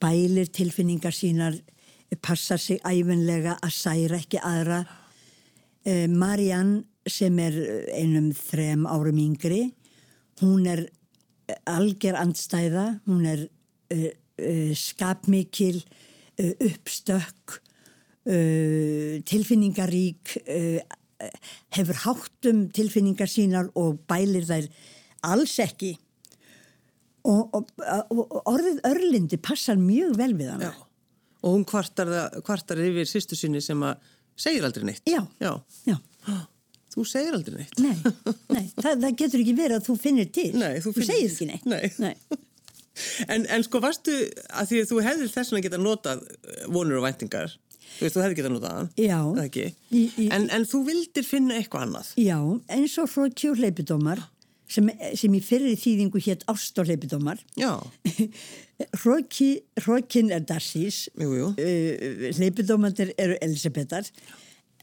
bælir 0.00 0.48
tilfinningar 0.52 1.12
sínar, 1.12 1.56
passar 2.22 2.60
sig 2.60 2.80
æfinlega 2.80 3.58
að 3.60 3.74
særa 3.76 4.20
ekki 4.20 4.40
aðra. 4.40 4.84
Eh, 5.84 6.06
Marianne 6.08 6.84
sem 7.06 7.36
er 7.38 7.56
einum 7.94 8.30
þrem 8.34 8.86
árum 8.88 9.18
yngri, 9.20 9.66
hún 10.40 10.66
er 10.66 10.86
alger 11.66 12.16
andstæða, 12.18 13.00
hún 13.06 13.26
er 13.28 13.46
uh, 13.94 14.10
uh, 14.40 14.72
skapmikil, 14.76 15.84
uh, 16.40 16.52
uppstökk, 16.70 17.60
tilfinningarík, 18.26 20.32
hefur 21.76 21.98
háttum 22.02 22.64
tilfinningar 22.74 23.30
sínar 23.30 23.68
og 23.78 24.00
bælir 24.10 24.42
þær 24.48 24.66
alls 25.30 25.54
ekki. 25.62 25.92
Og, 27.22 27.54
og, 27.54 27.70
og 28.10 28.34
orðið 28.50 28.82
örlindi 28.90 29.38
passar 29.38 29.78
mjög 29.78 30.18
vel 30.18 30.34
við 30.40 30.50
hana. 30.56 30.72
Já. 30.72 30.74
Og 31.46 31.54
hún 31.54 31.62
kvartar, 31.70 32.10
kvartar 32.42 32.82
yfir 32.82 33.06
sýstu 33.06 33.38
sinni 33.38 33.62
sem 33.62 33.78
að 33.86 34.02
segir 34.34 34.66
aldrei 34.66 34.90
neitt. 34.90 35.06
Já. 35.06 35.22
Já. 35.38 35.54
Já. 35.86 35.94
Þú 36.96 37.04
segir 37.04 37.36
aldrei 37.36 37.60
neitt. 37.60 37.78
Nei, 37.84 37.92
nei 38.54 38.64
það, 38.72 39.02
það 39.02 39.16
getur 39.20 39.42
ekki 39.42 39.54
verið 39.58 39.76
að 39.76 39.86
þú 39.90 39.96
finnir 40.00 40.28
til. 40.32 40.48
Nei, 40.56 40.74
þú, 40.80 40.92
þú 40.96 41.04
segir 41.04 41.32
ekki 41.34 41.48
neitt. 41.50 41.68
Nei. 41.68 41.92
nei. 42.00 42.14
En, 43.28 43.42
en 43.52 43.60
sko 43.60 43.76
varstu 43.84 44.12
að 44.56 44.70
því 44.70 44.78
að 44.80 44.86
þú 44.88 44.98
hefðir 45.04 45.28
þess 45.28 45.52
að 45.52 45.64
geta 45.66 45.80
notað 45.80 46.22
vonur 46.72 46.96
og 46.96 47.04
væntingar. 47.04 47.50
Þú 47.96 48.06
veist, 48.06 48.14
þú 48.16 48.22
hefði 48.22 48.38
getað 48.38 48.54
notað 48.54 48.76
hann. 48.76 48.88
Já. 48.96 49.18
Í, 49.92 50.00
í, 50.06 50.28
en, 50.32 50.46
en 50.52 50.64
þú 50.68 50.80
vildir 50.86 51.26
finna 51.28 51.58
eitthvað 51.58 51.86
annað. 51.86 52.12
Já, 52.20 52.38
eins 52.72 52.96
og 53.00 53.10
frá 53.12 53.28
kjórleipidómar 53.40 54.24
sem, 54.68 54.90
sem 55.16 55.36
í 55.36 55.42
fyrir 55.44 55.76
þýðingu 55.80 56.20
hétt 56.26 56.44
Ást 56.52 56.80
og 56.80 56.90
leipidómar. 56.90 57.40
Já. 57.56 57.72
Hrókin 59.00 60.32
er 60.34 60.44
Darsís. 60.48 61.06
Jú, 61.16 61.30
jú. 61.38 61.52
Uh, 61.56 62.26
leipidómandir 62.40 63.14
eru 63.16 63.38
Elisabetar. 63.44 64.08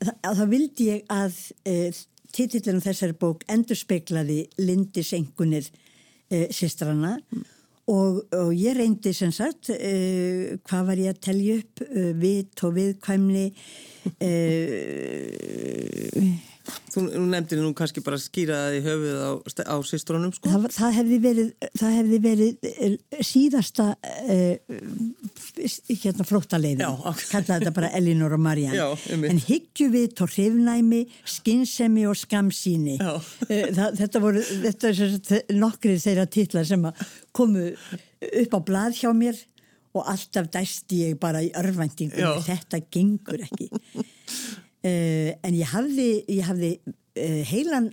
Þa, 0.01 0.13
þá 0.35 0.43
vildi 0.51 0.89
ég 0.89 1.03
að 1.13 1.35
uh, 1.69 2.03
titillinu 2.33 2.83
þessari 2.83 3.17
bók 3.17 3.43
endur 3.51 3.77
speiklaði 3.77 4.43
Lindi 4.61 5.03
Sengunir 5.05 5.67
uh, 5.69 6.47
sýstrana 6.53 7.17
mm. 7.19 7.43
og, 7.93 8.23
og 8.33 8.53
ég 8.57 8.77
reyndi 8.79 9.13
sem 9.15 9.33
sagt 9.35 9.71
uh, 9.75 10.55
hvað 10.65 10.89
var 10.89 11.03
ég 11.03 11.13
að 11.13 11.21
telja 11.29 11.59
upp 11.61 11.85
vit 12.23 12.65
og 12.65 12.75
viðkvæmni 12.79 13.47
Þú 16.93 17.01
nefndir 17.27 17.59
nú 17.59 17.73
kannski 17.75 17.99
bara 18.05 18.15
skýraði 18.21 18.79
höfuð 18.85 19.17
á, 19.19 19.31
á 19.67 19.75
sýstrónum 19.83 20.31
sko? 20.31 20.47
Það, 20.47 20.67
það 20.71 20.93
hefði 20.99 21.17
verið, 21.23 21.49
það 21.79 21.95
hefði 21.97 22.19
verið 22.23 22.53
síðasta 23.27 23.87
hérna 26.03 26.25
flóttaleiðin 26.27 26.83
kallaði 27.29 27.65
þetta 27.65 27.73
bara 27.75 27.91
Elinor 27.97 28.35
og 28.37 28.43
Marianne 28.43 28.79
Já, 28.79 28.87
um 29.15 29.25
en 29.29 29.41
hyggjuvit 29.43 30.21
og 30.23 30.33
hrifnæmi 30.33 31.03
skinnsemi 31.35 32.05
og 32.09 32.17
skamsíni 32.19 32.99
það, 32.99 33.99
þetta 34.01 34.23
voru 34.23 34.43
þetta 34.43 35.41
nokkrið 35.57 36.05
þeirra 36.07 36.27
titlar 36.29 36.67
sem 36.69 36.85
komu 37.35 37.71
upp 37.73 38.55
á 38.55 38.59
blað 38.65 39.01
hjá 39.01 39.11
mér 39.15 39.41
og 39.93 40.09
alltaf 40.09 40.49
dæsti 40.53 41.03
ég 41.07 41.17
bara 41.21 41.43
í 41.45 41.51
örvendingum 41.57 42.41
þetta 42.45 42.81
gengur 42.93 43.43
ekki. 43.45 43.69
Uh, 44.83 45.31
en 45.45 45.53
ég 45.55 45.69
hafði, 45.69 46.07
ég 46.33 46.47
hafði 46.47 46.71
uh, 46.83 47.41
heilan 47.47 47.91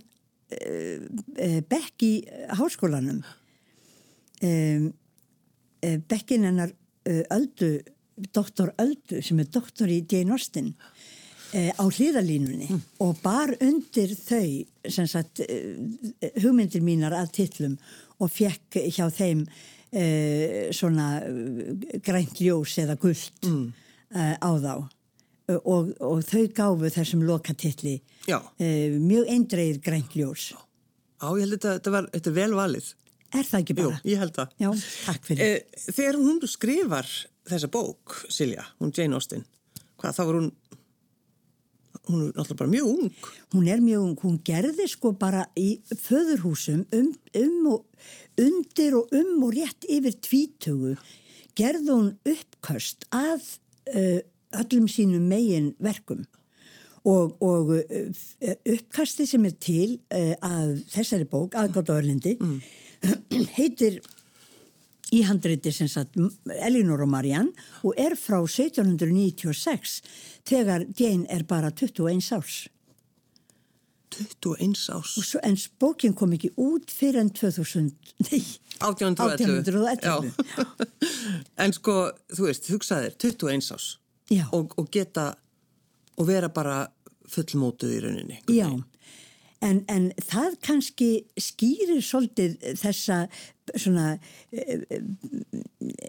uh, 0.57 1.59
bekk 1.69 2.07
í 2.07 2.15
háskólanum. 2.57 3.21
Bekkin 5.81 6.47
hennar 6.47 6.71
Öldu, 7.05 7.71
doktor 8.33 8.73
Öldu 8.81 9.21
sem 9.25 9.39
er 9.41 9.49
doktor 9.49 9.89
í 9.89 10.03
Jane 10.05 10.35
Austen 10.35 10.75
á 11.51 11.83
hlýðalínunni 11.83 12.69
mm. 12.69 12.83
og 13.03 13.17
bar 13.23 13.51
undir 13.59 14.13
þau 14.15 15.01
sagt, 15.09 15.41
hugmyndir 16.39 16.83
mínar 16.85 17.15
að 17.17 17.33
tillum 17.41 17.73
og 18.21 18.31
fekk 18.31 18.77
hjá 18.93 19.09
þeim 19.11 19.43
uh, 19.91 20.71
svona 20.75 21.07
grænt 22.05 22.41
ljós 22.41 22.77
eða 22.81 22.97
gullt 23.01 23.47
mm. 23.47 23.67
uh, 24.15 24.35
á 24.39 24.51
þá 24.61 24.73
og, 25.57 25.91
og 25.99 26.21
þau 26.23 26.45
gáfu 26.55 26.91
þessum 26.95 27.25
lokatilli 27.27 27.97
uh, 28.31 28.97
mjög 29.01 29.31
eindreið 29.35 29.81
grænt 29.83 30.17
ljós 30.17 30.51
Já, 31.21 31.29
ég 31.37 31.43
held 31.45 31.57
að 31.59 31.75
þetta, 31.75 31.93
var, 31.93 32.09
þetta 32.15 32.33
vel 32.33 32.51
valið 32.57 32.93
Er 33.31 33.47
það 33.47 33.61
ekki 33.61 33.75
bara? 33.77 33.99
Jú, 34.01 34.11
ég 34.11 34.21
held 34.21 34.33
það. 34.35 34.55
Já, 34.59 34.69
takk 35.05 35.27
fyrir. 35.29 35.61
Þegar 35.87 36.17
hún 36.19 36.41
skrifar 36.51 37.11
þessa 37.47 37.69
bók, 37.71 38.17
Silja, 38.31 38.65
hún 38.81 38.91
Jane 38.95 39.15
Austen, 39.17 39.45
hvað 40.01 40.17
þá 40.17 40.21
var 40.23 40.39
hún, 40.39 40.49
hún 42.09 42.25
er 42.25 42.33
náttúrulega 42.35 42.59
bara 42.59 42.73
mjög 42.73 42.89
ung. 42.89 43.13
Hún 43.55 43.69
er 43.71 43.85
mjög 43.85 44.03
ung, 44.07 44.17
hún 44.25 44.41
gerði 44.47 44.89
sko 44.91 45.13
bara 45.21 45.45
í 45.59 45.69
föðurhúsum 46.03 46.83
um, 46.97 47.13
um 47.39 47.71
og 47.71 48.41
undir 48.41 48.99
og 48.99 49.15
um 49.15 49.47
og 49.47 49.55
rétt 49.55 49.87
yfir 49.87 50.19
tvítugu, 50.27 50.97
gerði 51.55 51.95
hún 51.95 52.11
uppkast 52.27 53.07
að 53.15 53.47
uh, 53.95 54.19
öllum 54.59 54.91
sínum 54.91 55.25
megin 55.31 55.73
verkum. 55.79 56.27
Og, 57.01 57.31
og 57.41 57.71
uppkasti 58.69 59.25
sem 59.25 59.47
er 59.47 59.55
til 59.57 59.95
uh, 60.13 60.35
að 60.45 60.83
þessari 60.91 61.25
bók, 61.25 61.55
aðgátt 61.57 61.89
á 61.89 61.97
Örlindi, 61.97 62.35
mm 62.37 62.59
heitir 63.57 64.01
í 65.11 65.23
handreiti 65.27 65.71
sem 65.75 65.89
sagt 65.91 66.17
Elinor 66.61 67.03
og 67.03 67.11
Marianne 67.11 67.51
og 67.83 67.97
er 67.99 68.15
frá 68.19 68.39
1796 68.39 69.97
þegar 70.47 70.85
Jane 70.97 71.27
er 71.29 71.43
bara 71.47 71.71
21 71.71 72.31
árs. 72.37 72.61
21 74.11 74.89
árs? 74.91 75.15
Svo, 75.15 75.39
en 75.43 75.57
bókin 75.79 76.15
kom 76.17 76.33
ekki 76.35 76.51
út 76.59 76.91
fyrir 76.91 77.21
enn 77.23 77.31
2000 77.35 77.91
nei, 78.27 78.41
1811 78.83 80.31
en 81.63 81.75
sko 81.75 81.97
þú 82.31 82.47
veist, 82.47 82.71
hugsaðir 82.71 83.15
21 83.19 83.71
árs. 83.75 83.97
Og, 84.55 84.71
og 84.79 84.87
geta 84.91 85.33
og 86.19 86.27
vera 86.27 86.51
bara 86.53 86.85
fullmótuð 87.31 87.95
í 87.95 87.99
rauninni 88.03 88.41
já 88.51 88.67
En, 89.61 89.83
en 89.93 90.09
það 90.25 90.55
kannski 90.65 91.09
skýrir 91.37 92.01
svolítið 92.01 92.55
þessa 92.81 93.23
svona 93.77 94.15
e, 94.49 94.79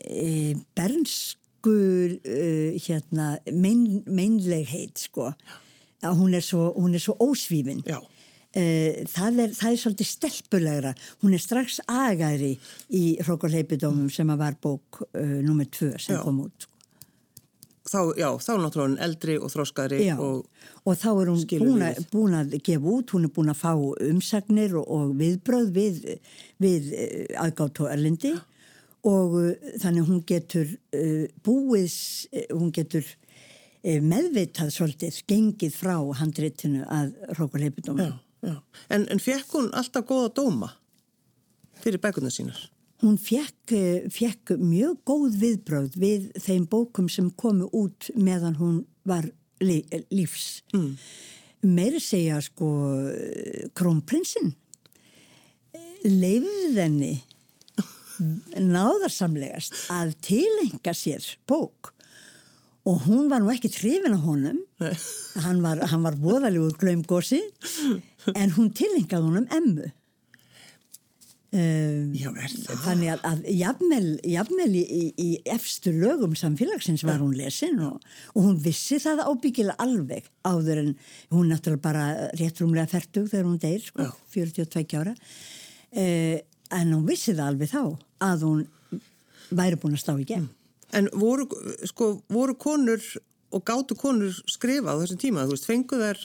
e, 0.08 0.30
bernskur 0.76 2.16
e, 2.24 2.38
hérna, 2.86 3.34
mein, 3.52 4.00
meinlegheit 4.08 5.04
sko. 5.04 5.32
Að 6.02 6.18
hún 6.18 6.34
er 6.34 6.42
svo, 6.42 6.72
hún 6.80 6.96
er 6.96 7.04
svo 7.04 7.18
ósvífin. 7.22 7.84
Já. 7.86 8.00
Það 8.52 9.38
er, 9.40 9.52
það 9.56 9.68
er 9.70 9.78
svolítið 9.80 10.08
stelpulegra. 10.10 10.90
Hún 11.22 11.32
er 11.32 11.40
strax 11.40 11.78
agari 11.88 12.50
í 12.92 13.04
Hrókarleipidómum 13.22 14.10
sem 14.12 14.28
að 14.28 14.42
var 14.42 14.58
bók 14.60 14.98
uh, 15.06 15.38
nummer 15.40 15.70
tvö 15.72 15.94
sem 15.96 16.18
Já. 16.18 16.20
kom 16.20 16.42
út. 16.44 16.66
Þá, 17.92 17.98
já, 18.16 18.28
þá 18.40 18.50
er 18.54 18.60
náttúrulega 18.62 19.04
eldri 19.04 19.34
og 19.36 19.50
þróskari 19.52 19.98
og, 20.16 20.46
og 20.88 20.94
þá 20.96 21.08
er 21.10 21.28
hún 21.28 21.42
búin 21.60 21.82
að, 21.84 21.98
búin 22.08 22.36
að 22.38 22.54
gefa 22.64 22.94
út, 22.94 23.12
hún 23.12 23.26
er 23.28 23.32
búin 23.36 23.52
að 23.52 23.58
fá 23.60 23.72
umsagnir 23.76 24.78
og, 24.80 24.86
og 24.88 25.10
viðbröð 25.18 25.68
við, 25.76 25.98
við 26.62 26.88
aðgátt 27.36 27.82
og 27.84 27.92
erlindi 27.92 28.32
og 29.08 29.36
uh, 29.36 29.70
þannig 29.82 30.08
hún 30.08 30.22
getur 30.26 30.68
uh, 30.94 31.24
búið, 31.44 31.94
hún 32.52 32.70
getur 32.74 33.04
uh, 33.04 33.98
meðvitað 34.02 34.70
svolítið, 34.74 35.22
gengið 35.28 35.74
frá 35.76 35.96
handréttinu 36.20 36.86
að 36.86 37.16
Rókarleipidóma. 37.38 38.12
En, 38.90 39.04
en 39.06 39.22
fekk 39.22 39.58
hún 39.58 39.72
alltaf 39.78 40.06
góða 40.08 40.32
dóma 40.38 40.72
fyrir 41.82 42.00
bækuna 42.02 42.30
sínar? 42.30 42.58
Hún 43.02 43.16
fekk, 43.18 43.72
fekk 44.14 44.54
mjög 44.62 45.00
góð 45.08 45.38
viðbröð 45.40 45.94
við 45.98 46.26
þeim 46.38 46.68
bókum 46.70 47.08
sem 47.10 47.32
komu 47.34 47.66
út 47.74 48.12
meðan 48.14 48.54
hún 48.60 48.76
var 49.02 49.26
lífs. 49.58 50.62
Mm. 50.70 50.92
Meiri 51.66 51.98
segja 52.02 52.38
sko 52.42 52.68
krónprinsinn. 53.78 54.52
Leifði 56.06 56.70
þenni 56.76 57.12
náðarsamlegast 58.62 59.74
að 59.90 60.14
tilenga 60.22 60.94
sér 60.94 61.26
bók. 61.50 61.90
Og 62.86 63.02
hún 63.06 63.26
var 63.30 63.42
nú 63.42 63.50
ekki 63.50 63.70
trefin 63.70 64.14
á 64.14 64.20
honum. 64.22 64.62
Hann 65.42 65.58
var, 65.62 65.82
hann 65.90 66.06
var 66.06 66.18
voðalegur 66.22 66.78
glaumgósi 66.78 67.42
en 68.34 68.54
hún 68.54 68.70
tilengaði 68.74 69.26
honum 69.26 69.50
emmu 69.54 69.90
Um, 71.52 72.14
Já, 72.16 72.30
þannig 72.80 73.10
að, 73.12 73.24
að 73.28 73.40
jafnvel, 73.52 74.06
jafnvel 74.24 74.70
í, 74.72 74.82
í, 74.88 75.00
í 75.20 75.26
efstu 75.52 75.92
lögum 75.92 76.32
samfélagsins 76.38 77.02
var 77.04 77.20
hún 77.20 77.34
lesin 77.36 77.76
og, 77.84 77.98
og 78.32 78.46
hún 78.46 78.56
vissi 78.64 78.96
það 79.02 79.20
ábyggilega 79.26 79.76
alveg 79.84 80.30
áður 80.48 80.80
en 80.80 80.88
hún 81.34 81.50
náttúrulega 81.52 81.84
bara 81.84 82.06
rétt 82.40 82.62
rúmlega 82.62 82.88
færtug 82.94 83.28
þegar 83.28 83.50
hún 83.50 83.60
deyr, 83.60 83.84
sko, 83.84 84.08
42 84.32 84.96
ára. 85.02 85.12
Eh, 85.92 86.40
en 86.72 86.94
hún 86.96 87.04
vissi 87.10 87.34
það 87.36 87.50
alveg 87.50 87.72
þá 87.74 87.82
að 88.30 88.46
hún 88.48 88.64
væri 89.52 89.80
búin 89.82 89.98
að 89.98 90.04
stá 90.06 90.14
í 90.16 90.24
gegn. 90.32 90.48
En 90.96 91.12
voru, 91.12 91.50
sko, 91.88 92.14
voru 92.32 92.56
konur 92.56 93.04
og 93.52 93.64
gáttu 93.68 93.96
konur 94.00 94.32
skrifa 94.48 94.96
á 94.96 95.00
þessum 95.04 95.20
tíma, 95.20 95.44
þú 95.44 95.58
veist, 95.58 95.68
fengu 95.68 96.00
þær 96.00 96.24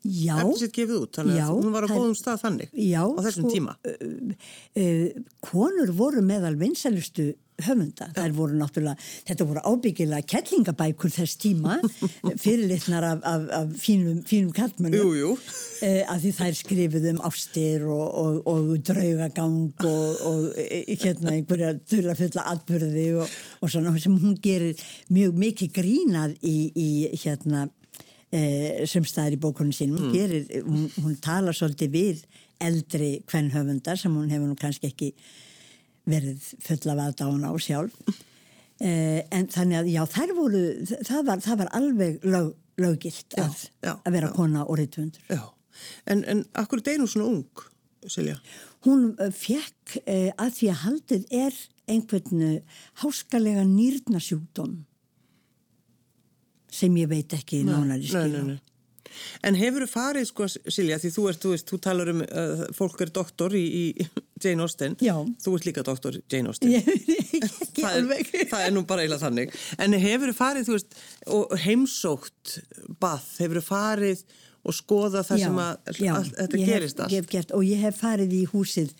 Já, 0.00 0.38
eftir 0.40 0.62
sitt 0.64 0.72
gefið 0.78 1.02
út, 1.04 1.12
þannig 1.18 1.36
Já, 1.36 1.44
að 1.44 1.52
hún 1.58 1.74
var 1.74 1.84
á 1.84 1.88
það- 1.90 1.98
góðum 2.00 2.16
stað 2.16 2.40
þannig 2.46 2.70
Já, 2.72 3.02
á 3.04 3.20
þessum 3.26 3.44
sko, 3.44 3.52
tíma. 3.52 3.76
uh, 3.84 5.22
konur 5.44 5.92
voru 5.96 6.22
meðal 6.24 6.56
vinsælustu 6.60 7.34
höfunda. 7.60 8.06
Þær 8.16 8.32
voru 8.32 8.56
náttúrulega, 8.56 8.96
þetta 9.28 9.44
voru 9.44 9.60
ábyggilega 9.68 10.24
kettlingabækur 10.32 11.12
þess 11.12 11.36
tíma, 11.42 11.74
fyrirlitnar 12.42 13.04
af, 13.04 13.18
af, 13.28 13.42
af 13.58 13.74
fínum, 13.82 14.22
fínum 14.24 14.54
kallmönnum. 14.56 14.96
Jú, 14.96 15.10
jú. 15.18 15.32
Uh, 15.84 16.00
að 16.08 16.24
því 16.24 16.32
þær 16.38 16.56
skrifuð 16.56 17.08
um 17.12 17.20
ástir 17.28 17.84
og, 17.84 18.06
og, 18.22 18.38
og 18.48 18.70
draugagang 18.88 19.58
og, 19.84 20.22
og 20.30 20.46
eh, 20.56 20.88
hérna 21.00 21.34
einhverja 21.36 21.74
þurrafulla 21.92 22.46
atbyrði 22.54 23.06
og, 23.20 23.36
og 23.60 23.74
svona 23.74 23.92
sem 24.00 24.16
hún 24.16 24.38
gerir 24.40 24.80
mjög 25.12 25.36
mikið 25.44 25.74
grínað 25.76 26.38
í, 26.40 26.56
í 26.72 26.88
hérna 27.20 27.66
eh, 28.32 28.86
sem 28.90 29.04
staðir 29.06 29.36
í 29.38 29.42
bókunum 29.42 29.74
sínum 29.74 30.00
hún, 30.00 30.14
gerir, 30.14 30.48
hún, 30.66 30.88
hún 31.02 31.16
talar 31.22 31.56
svolítið 31.56 31.94
við 31.94 32.24
eldri 32.60 33.12
kvennhöfundar 33.30 33.98
sem 33.98 34.14
hún 34.14 34.30
hefur 34.32 34.50
nú 34.50 34.56
kannski 34.60 34.90
ekki 34.90 35.12
verið 36.10 36.42
fulla 36.64 36.96
af 36.96 37.00
aðdáðan 37.10 37.46
á 37.48 37.52
sjálf. 37.60 37.96
Eh, 38.80 39.20
en 39.36 39.48
þannig 39.52 39.76
að 39.76 39.88
já 39.92 40.00
þær 40.08 40.30
voru 40.38 40.60
það 41.04 41.24
var, 41.28 41.40
það 41.44 41.58
var 41.60 41.70
alveg 41.76 42.22
lög, 42.24 42.54
löggilt 42.80 43.34
Já, 43.36 43.42
að, 43.44 43.64
já, 43.84 43.90
að 43.92 44.14
vera 44.14 44.30
já. 44.30 44.36
kona 44.38 44.62
og 44.64 44.78
reytvöndur 44.80 45.26
Já, 45.28 45.42
en, 46.08 46.22
en 46.24 46.40
akkur 46.56 46.80
deyr 46.80 47.02
hún 47.02 47.10
svona 47.12 47.26
ung, 47.28 47.64
Silja? 48.08 48.38
hún 48.88 49.10
uh, 49.20 49.28
fekk 49.36 49.98
uh, 50.00 50.30
að 50.40 50.54
því 50.56 50.70
að 50.72 50.80
haldið 50.86 51.26
er 51.42 51.58
einhvern 51.92 52.46
uh, 52.46 52.80
háskalega 53.02 53.66
nýrnasjúkdóm 53.68 54.78
sem 56.70 56.96
ég 57.00 57.10
veit 57.10 57.36
ekki 57.36 57.62
nánar 57.66 57.98
í 57.98 58.06
Nei, 58.06 58.10
skil 58.10 58.34
nei, 58.34 58.42
nei. 58.54 58.58
En 59.46 59.56
hefur 59.58 59.84
þú 59.84 59.90
farið, 59.90 60.26
sko, 60.28 60.46
Silja, 60.70 60.98
því 61.02 61.10
þú 61.14 61.24
ert, 61.30 61.40
þú 61.42 61.52
veist, 61.54 61.70
þú 61.70 61.78
talar 61.82 62.10
um, 62.12 62.20
uh, 62.24 62.64
fólk 62.76 63.00
er 63.04 63.12
doktor 63.14 63.56
í, 63.58 63.62
í 63.66 64.06
Jane 64.42 64.64
Austen. 64.64 64.96
Já. 65.02 65.14
Þú 65.42 65.54
ert 65.56 65.66
líka 65.68 65.84
doktor 65.86 66.18
í 66.18 66.22
Jane 66.30 66.52
Austen. 66.52 66.70
það, 67.80 67.96
er, 67.98 68.28
það 68.52 68.66
er 68.66 68.76
nú 68.76 68.84
bara 68.88 69.04
eiginlega 69.04 69.24
þannig. 69.24 69.56
En 69.82 69.98
hefur 70.04 70.32
þú 70.32 70.36
farið, 70.38 70.68
þú 70.68 70.76
veist, 70.76 71.00
og 71.38 71.56
heimsótt 71.64 72.54
bath, 73.02 73.34
hefur 73.42 73.60
þú 73.60 73.66
farið 73.66 74.24
og 74.60 74.76
skoða 74.76 75.22
það 75.24 75.42
sem 75.46 75.60
að, 75.62 75.76
að 75.88 76.30
þetta 76.36 76.60
ég 76.60 76.68
gerist 76.68 76.98
hef, 76.98 77.04
allt? 77.04 77.14
ég 77.14 77.22
hef 77.22 77.30
gert, 77.32 77.54
og 77.56 77.64
ég 77.64 77.80
hef 77.80 78.00
farið 78.02 78.34
í 78.36 78.42
húsið 78.50 78.92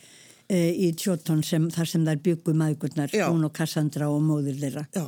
í 0.51 0.89
Tjótton 0.99 1.43
sem, 1.47 1.69
þar 1.71 1.87
sem 1.93 2.07
þær 2.09 2.21
byggu 2.25 2.55
maðgurnar, 2.59 3.13
hún 3.31 3.45
og 3.47 3.53
Cassandra 3.55 4.09
og 4.11 4.23
móður 4.27 4.57
þeirra 4.59 4.87
Já, 4.97 5.05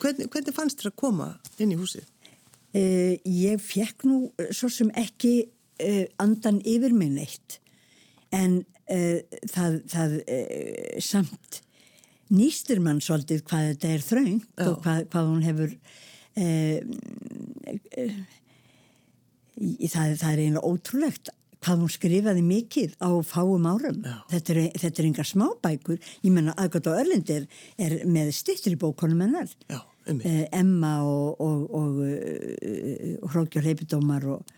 hvernig, 0.00 0.30
hvernig 0.32 0.54
fannst 0.56 0.80
þér 0.80 0.90
að 0.92 0.96
koma 1.02 1.26
inn 1.60 1.74
í 1.74 1.78
húsið? 1.80 2.06
Uh, 2.76 3.14
ég 3.24 3.60
fekk 3.62 4.04
nú 4.08 4.22
uh, 4.28 4.48
svo 4.52 4.68
sem 4.72 4.90
ekki 5.00 5.34
uh, 5.46 6.04
andan 6.22 6.58
yfir 6.64 6.92
mig 6.96 7.12
neitt 7.14 7.58
en 8.36 8.58
uh, 8.62 9.20
það, 9.52 9.78
það 9.92 10.16
uh, 10.24 10.98
samt 11.04 11.60
nýstir 12.34 12.80
mann 12.82 12.98
svolítið 13.04 13.44
hvað 13.46 13.68
þetta 13.70 13.92
er 13.94 14.02
Já. 14.56 14.66
og 14.66 14.80
hvað, 14.82 15.04
hvað 15.12 15.28
hún 15.30 15.44
hefur 15.46 15.76
í- 19.56 19.88
það, 19.88 20.16
það 20.20 20.32
er 20.32 20.40
eiginlega 20.42 20.66
ótrúlegt 20.68 21.30
hvað 21.66 21.82
hún 21.82 21.92
skrifaði 21.92 22.44
mikið 22.46 22.96
á 23.02 23.10
fáum 23.26 23.66
árum. 23.66 23.98
Já. 24.06 24.16
þetta 24.30 24.54
er, 24.54 24.60
þetta 24.84 25.02
er 25.02 25.08
engar 25.10 25.28
smábækur. 25.28 26.00
Ég 26.22 26.34
menna 26.34 26.54
aðgótt 26.54 26.90
á 26.90 26.98
Örlindir 27.02 27.48
er 27.82 27.98
með 28.06 28.32
styrtir 28.38 28.76
í 28.76 28.80
bókonum 28.80 29.24
hennar 29.26 29.50
Já, 29.66 29.80
um 30.06 30.20
eh, 30.22 30.44
Emma 30.54 30.94
og, 31.02 31.40
og, 31.42 31.64
og 31.74 31.98
uh, 32.06 33.26
Hrókjör 33.32 33.66
Heipidómar 33.66 34.28
og, 34.36 34.54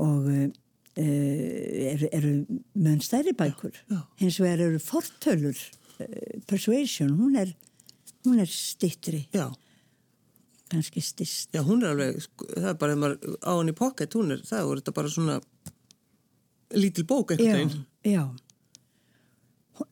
og 0.00 0.30
uh, 0.32 0.48
eru, 0.96 2.34
mun 2.80 3.04
stærri 3.04 3.36
bækur. 3.36 3.76
Já, 3.92 4.00
hins 4.22 4.40
vegar 4.40 4.64
eru 4.70 4.80
fortölur 4.80 5.60
uh, 6.00 6.42
Persuasion, 6.48 7.12
hún 7.20 7.36
er 7.44 7.52
hún 8.26 8.42
er 8.42 8.50
stittri, 8.50 9.28
Já, 9.32 9.52
kannski 10.70 11.00
stist 11.00 11.54
já, 11.54 11.62
hún 11.62 11.84
er 11.84 11.92
alveg, 11.94 12.16
sko, 12.24 12.48
það 12.56 12.70
er 12.72 12.78
bara, 12.80 12.94
ef 12.96 13.02
maður 13.02 13.36
á 13.38 13.52
henni 13.52 13.74
pocket, 13.76 14.16
hún 14.18 14.34
er, 14.34 14.40
það 14.46 14.70
er 14.72 14.80
þetta 14.80 14.94
bara 14.96 15.12
svona 15.12 15.36
lítil 16.76 17.04
bók 17.08 17.32
já, 17.32 17.38
einhvern 17.40 17.68
veginn. 17.70 17.86
já 18.16 18.24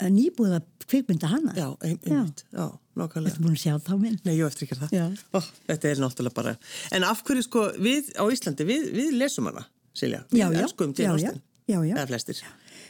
nýbúið 0.08 0.54
að 0.58 0.68
kvikmynda 0.88 1.28
hana 1.28 1.52
Já, 1.56 1.66
ein, 1.84 1.98
einmitt, 2.08 2.42
já, 2.54 2.64
nákvæmlega. 2.96 3.34
Þetta 3.34 3.44
búin 3.44 3.56
að 3.56 3.62
sjá 3.64 3.74
þá 3.84 3.92
minn 4.00 4.16
Nei, 4.24 4.34
ég 4.38 4.46
eftir 4.48 4.64
ekki 4.66 4.78
það. 4.80 4.94
Já. 4.96 5.04
Ó, 5.36 5.40
þetta 5.68 5.90
er 5.90 6.00
náttúrulega 6.00 6.36
bara, 6.38 6.54
en 6.96 7.04
af 7.08 7.20
hverju 7.26 7.44
sko, 7.44 7.64
við 7.84 8.08
á 8.16 8.24
Íslandi, 8.32 8.66
við, 8.68 8.86
við 8.96 9.10
lesum 9.20 9.48
hana, 9.50 9.66
Silja. 9.96 10.22
Já, 10.32 10.46
já, 10.56 10.64
já, 10.64 11.16
já, 11.20 11.34
já, 11.68 11.78
já. 11.84 11.94
Eða 11.94 12.06
flestir. 12.10 12.40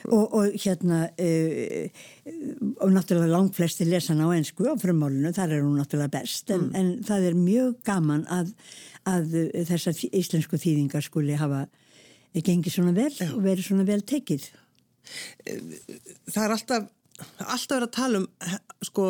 og, 0.05 0.35
og 0.39 0.57
hérna 0.61 1.03
uh, 1.11 2.01
og 2.85 2.91
náttúrulega 2.95 3.31
langt 3.33 3.59
flesti 3.59 3.87
lesan 3.89 4.23
á 4.23 4.29
ensku 4.37 4.67
á 4.71 4.75
frummálinu, 4.79 5.33
þar 5.35 5.55
er 5.59 5.65
hún 5.67 5.79
náttúrulega 5.81 6.15
best 6.21 6.51
en, 6.55 6.69
Mm. 6.71 6.75
en 6.79 6.91
það 7.07 7.27
er 7.31 7.35
mjög 7.43 7.79
gaman 7.87 8.27
að, 8.31 8.53
að 9.09 9.35
þessar 9.71 9.99
íslensku 10.13 10.61
þýðingar 10.63 11.03
skuli 11.11 11.35
hafa 11.41 11.67
gengið 12.43 12.75
svona 12.75 12.95
vel 12.97 13.13
og 13.31 13.41
verið 13.45 13.69
svona 13.69 13.87
vel 13.87 14.03
tekið 14.03 14.49
Það 15.05 16.41
er 16.41 16.55
alltaf, 16.55 16.89
alltaf 17.45 17.77
verið 17.77 17.87
að 17.87 17.95
tala 17.95 18.21
um, 18.23 18.27
sko, 18.89 19.07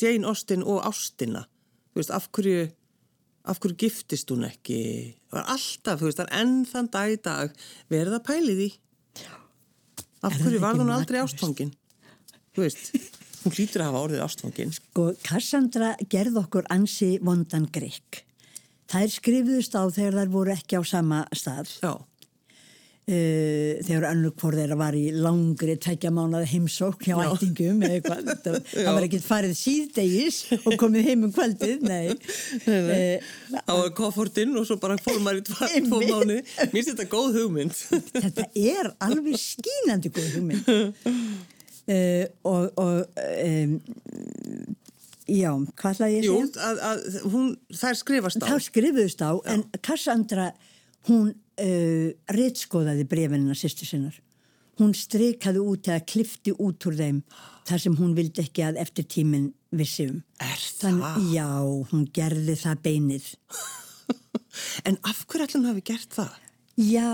Jane 0.00 0.28
Austen 0.30 0.62
og 0.62 0.84
ástina. 0.86 1.44
Þú 1.92 2.00
veist, 2.00 2.12
af 2.14 2.28
hverju, 2.34 2.68
af 3.50 3.60
hverju 3.62 3.78
giftist 3.84 4.30
hún 4.32 4.46
ekki? 4.48 4.78
Það 5.28 5.40
var 5.40 5.50
alltaf, 5.56 6.00
þú 6.00 6.08
veist, 6.08 6.20
það 6.20 6.28
er 6.28 6.42
enn 6.42 6.54
þann 6.70 6.90
dag 6.94 7.14
í 7.14 7.18
dag 7.28 7.56
verið 7.92 8.18
að 8.18 8.26
pæli 8.30 8.58
því. 8.60 8.70
Af 10.24 10.30
Er 10.30 10.40
hverju 10.40 10.62
var 10.62 10.76
ekki 10.76 10.84
hún 10.84 10.94
aldrei 10.94 11.20
ástfangin? 11.20 11.74
Þú 12.54 12.64
veist, 12.64 12.92
hún 13.42 13.56
hlýtur 13.56 13.82
að 13.82 13.90
hafa 13.90 14.04
orðið 14.06 14.24
ástfangin. 14.28 14.76
Sko, 14.78 15.08
Cassandra 15.26 15.90
gerði 16.06 16.40
okkur 16.44 16.70
ansi 16.72 17.16
vondan 17.22 17.68
grikk 17.74 18.22
þær 18.90 19.12
skrifuðust 19.12 19.76
á 19.76 19.82
þegar 19.90 20.18
þær 20.20 20.32
voru 20.32 20.54
ekki 20.54 20.78
á 20.78 20.82
sama 20.86 21.22
stað 21.34 21.70
Já, 21.82 21.92
Uh, 23.04 23.82
þegar 23.84 24.04
önnur 24.14 24.32
hvort 24.40 24.56
þeirra 24.56 24.76
var 24.80 24.94
í 24.96 25.10
langri 25.12 25.74
tækja 25.76 26.08
mánuða 26.16 26.46
heimsók 26.48 27.02
hjá 27.04 27.18
Já. 27.18 27.26
ættingum 27.34 27.82
eða 27.84 27.98
eitthvað 27.98 28.30
það, 28.46 28.54
Já. 28.64 28.78
það 28.78 28.94
var 28.96 29.06
ekkert 29.10 29.26
farið 29.26 29.52
síðdegis 29.60 30.38
og 30.62 30.76
komið 30.80 31.08
heim 31.10 31.26
um 31.28 31.34
kvöldið 31.36 31.84
nei, 31.84 32.14
Uh, 32.64 33.20
á 33.68 33.74
koffortinn 33.92 34.56
og 34.56 34.64
svo 34.64 34.78
bara 34.80 34.96
fór 35.04 35.20
maður 35.20 35.42
í 35.42 35.44
tvo 35.50 35.68
tvo 35.90 36.00
mánu. 36.00 36.38
Mér 36.40 36.72
finnst 36.72 36.90
þetta 36.94 37.06
góð 37.12 37.36
hugmynd. 37.42 37.76
þetta 38.24 38.46
er 38.56 38.88
alveg 39.04 39.36
skínandi 39.42 40.12
góð 40.16 40.30
hugmynd 40.38 40.68
uh, 40.72 42.24
og, 42.54 42.80
og 42.80 43.20
um, 43.20 43.74
já, 45.28 45.50
hvað 45.76 45.90
ætlaði 45.92 46.16
ég 46.16 46.22
að 46.22 46.30
Jú, 46.30 46.38
segja? 46.40 46.70
að, 46.70 46.84
að 46.88 47.32
hún, 47.36 47.50
þær 47.84 48.00
skrifast 48.00 48.40
á. 48.40 48.46
þá 48.48 48.56
skrifuðust 48.70 49.20
á 49.28 49.32
en 49.52 49.68
Cassandra 49.84 50.48
hún 51.08 51.32
uh, 51.34 52.08
ritskoðaði 52.34 53.04
brefinina 53.10 53.56
sýstu 53.58 53.86
sinnar 53.88 54.16
hún 54.80 54.94
streikaði 54.98 55.60
út 55.62 55.86
eða 55.90 56.02
klifti 56.10 56.50
út 56.58 56.86
úr 56.90 56.96
þeim 56.98 57.20
þar 57.68 57.82
sem 57.84 57.94
hún 58.00 58.14
vildi 58.16 58.42
ekki 58.42 58.64
að 58.66 58.80
eftir 58.82 59.06
tíminn 59.06 59.52
vissi 59.74 60.08
um 60.10 60.16
Er 60.42 60.58
Þann, 60.80 60.98
það? 61.02 61.28
já, 61.34 61.46
hún 61.92 62.08
gerði 62.14 62.56
það 62.64 62.82
beinið 62.88 63.28
En 64.88 64.98
af 65.06 65.22
hverju 65.26 65.44
allir 65.46 65.56
hún 65.60 65.68
hafi 65.70 65.82
gert 65.92 66.12
það? 66.14 66.34
já, 66.78 67.06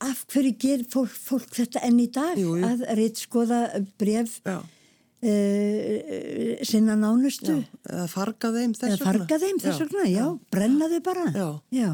af 0.00 0.24
hverju 0.32 0.54
ger 0.60 0.82
fólk, 0.92 1.12
fólk 1.12 1.52
þetta 1.56 1.82
enn 1.86 2.00
í 2.00 2.08
dag 2.12 2.38
Jú, 2.40 2.54
jú. 2.60 2.64
að 2.68 2.82
ritskoða 2.98 3.60
bref 4.00 4.38
Já. 4.48 4.56
uh, 4.60 6.56
sinna 6.68 6.96
nánustu 7.00 7.58
Já, 7.60 7.64
eða 7.92 8.06
farga 8.12 8.50
þeim 8.56 8.72
þess 8.76 8.96
eða 8.96 9.04
farga 9.10 9.38
þeim 9.44 9.60
þess 9.62 9.82
vegna, 9.84 10.06
já, 10.10 10.24
brenna 10.52 10.88
þau 10.92 11.00
bara 11.10 11.26
Já. 11.36 11.48
já. 11.76 11.90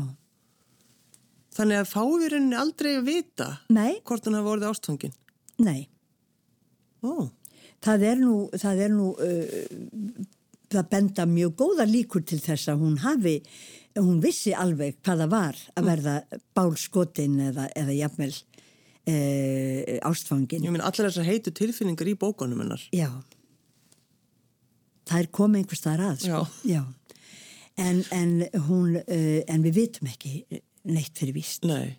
Þannig 1.56 1.80
að 1.80 1.90
fáirinn 1.90 2.52
aldrei 2.56 2.92
að 2.98 3.06
vita 3.08 3.48
Nei. 3.72 4.00
hvort 4.04 4.26
hún 4.28 4.36
hafi 4.36 4.52
orðið 4.52 4.72
ástfangin. 4.72 5.14
nei 5.62 5.88
Ó, 7.06 7.30
Það 7.84 8.02
er 8.08 8.18
nú, 8.18 8.34
það 8.56 8.80
er 8.86 8.92
nú, 8.94 9.06
uh, 9.14 10.26
það 10.72 10.88
benda 10.90 11.26
mjög 11.30 11.54
góða 11.60 11.86
líkur 11.86 12.24
til 12.26 12.40
þess 12.42 12.72
að 12.72 12.82
hún 12.82 12.96
hafi, 13.04 13.36
hún 14.00 14.18
vissi 14.24 14.54
alveg 14.56 14.98
hvað 15.04 15.22
það 15.22 15.32
var 15.36 15.60
að 15.76 15.88
verða 15.90 16.14
bálskotin 16.56 17.38
eða, 17.50 17.68
eða 17.78 17.96
jafnvel 18.00 18.32
uh, 18.32 19.96
ástfangin. 20.10 20.66
ég 20.66 20.74
minn 20.74 20.84
allir 20.84 21.08
þessar 21.08 21.28
heitu 21.28 21.54
tilfinningar 21.54 22.10
í 22.10 22.16
bókunum 22.18 22.64
hennar. 22.64 22.82
Já. 22.96 23.10
Það 25.06 25.20
er 25.20 25.32
komið 25.38 25.62
einhvers 25.62 25.84
þar 25.84 26.06
að, 26.08 26.22
sko. 26.26 26.44
Já. 26.66 26.82
En, 27.76 28.00
en 28.16 28.30
hún, 28.66 28.96
en 29.06 29.64
við 29.66 29.82
vitum 29.82 30.08
ekki 30.08 30.62
neitt 30.86 31.18
fyrir 31.18 31.36
víst. 31.36 31.66
Nei. 31.68 31.96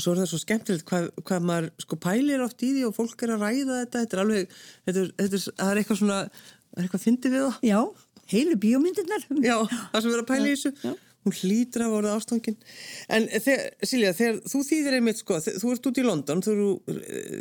svo 0.00 0.14
er 0.14 0.22
það 0.22 0.30
svo 0.30 0.38
skemmtilegt 0.40 0.86
hvað, 0.88 1.08
hvað 1.28 1.42
maður 1.44 1.66
sko 1.82 1.96
pælir 2.00 2.40
oft 2.44 2.62
í 2.64 2.70
því 2.72 2.84
og 2.88 2.94
fólk 2.96 3.24
er 3.26 3.34
að 3.34 3.42
ræða 3.44 3.80
þetta, 3.82 4.02
þetta 4.04 4.16
er 4.16 4.22
alveg, 4.22 4.54
þetta 4.86 5.00
er, 5.02 5.10
þetta 5.18 5.36
er, 5.36 5.42
það 5.50 5.72
er 5.72 5.80
eitthvað 5.80 5.98
svona, 6.00 6.20
það 6.70 6.78
er 6.78 6.86
eitthvað 6.86 7.04
fyndið 7.04 7.34
við 7.34 7.44
það. 7.44 7.58
Já, 7.68 7.80
heilu 8.32 8.58
bíómyndirnar. 8.62 9.26
Já, 9.44 9.56
það 9.68 10.04
sem 10.06 10.14
er 10.14 10.22
að 10.22 10.28
pæla 10.30 10.46
í 10.46 10.54
þessu. 10.54 10.72
Já. 10.86 10.94
Hún 11.20 11.34
hlýtur 11.36 11.84
af 11.84 11.94
orðið 11.98 12.14
ástangin. 12.16 12.56
En 13.12 13.26
þegar, 13.28 13.64
Silja, 13.84 14.12
þegar 14.16 14.38
þú 14.48 14.60
þýðir 14.70 14.96
einmitt, 14.96 15.20
sko, 15.20 15.36
þú 15.44 15.72
ert 15.74 15.88
út 15.90 16.00
í 16.00 16.04
London, 16.06 16.42
þú 16.46 16.54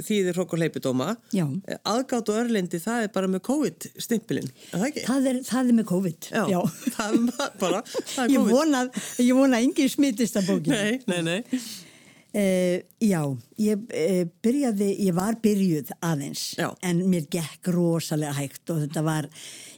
þýðir 0.07 0.39
hokk 0.41 0.55
og 0.57 0.63
leipidóma. 0.63 1.09
Já. 1.35 1.45
Aðgátt 1.87 2.31
og 2.33 2.41
örlendi, 2.41 2.81
það 2.83 3.05
er 3.05 3.13
bara 3.15 3.31
með 3.31 3.45
COVID-stimpilinn, 3.47 4.49
er 4.51 4.73
það 4.73 4.87
ekki? 4.89 5.05
Það 5.07 5.29
er, 5.31 5.43
það 5.47 5.71
er 5.71 5.77
með 5.79 5.89
COVID, 5.93 6.31
já. 6.35 6.41
já. 6.51 6.59
það 6.97 7.19
bara, 7.63 7.83
það 7.87 8.23
er 8.25 8.33
COVID. 8.33 8.35
Ég 8.35 8.49
vona, 8.51 8.87
ég 9.23 9.37
vona 9.39 9.61
að 9.61 9.69
enginn 9.69 9.93
smittist 9.95 10.41
að 10.41 10.51
bókinu. 10.51 10.75
Nei, 10.75 10.99
nei, 11.07 11.21
nei. 11.31 11.87
Uh, 12.29 12.83
já, 13.01 13.23
ég 13.57 13.79
uh, 13.89 14.19
byrjaði, 14.45 14.89
ég 15.01 15.15
var 15.17 15.39
byrjuð 15.41 15.87
aðeins 16.05 16.43
já. 16.59 16.67
en 16.85 16.99
mér 17.09 17.23
gekk 17.25 17.71
rosalega 17.73 18.35
hægt 18.37 18.69
og 18.69 18.83
þetta 18.83 19.01
var, 19.01 19.27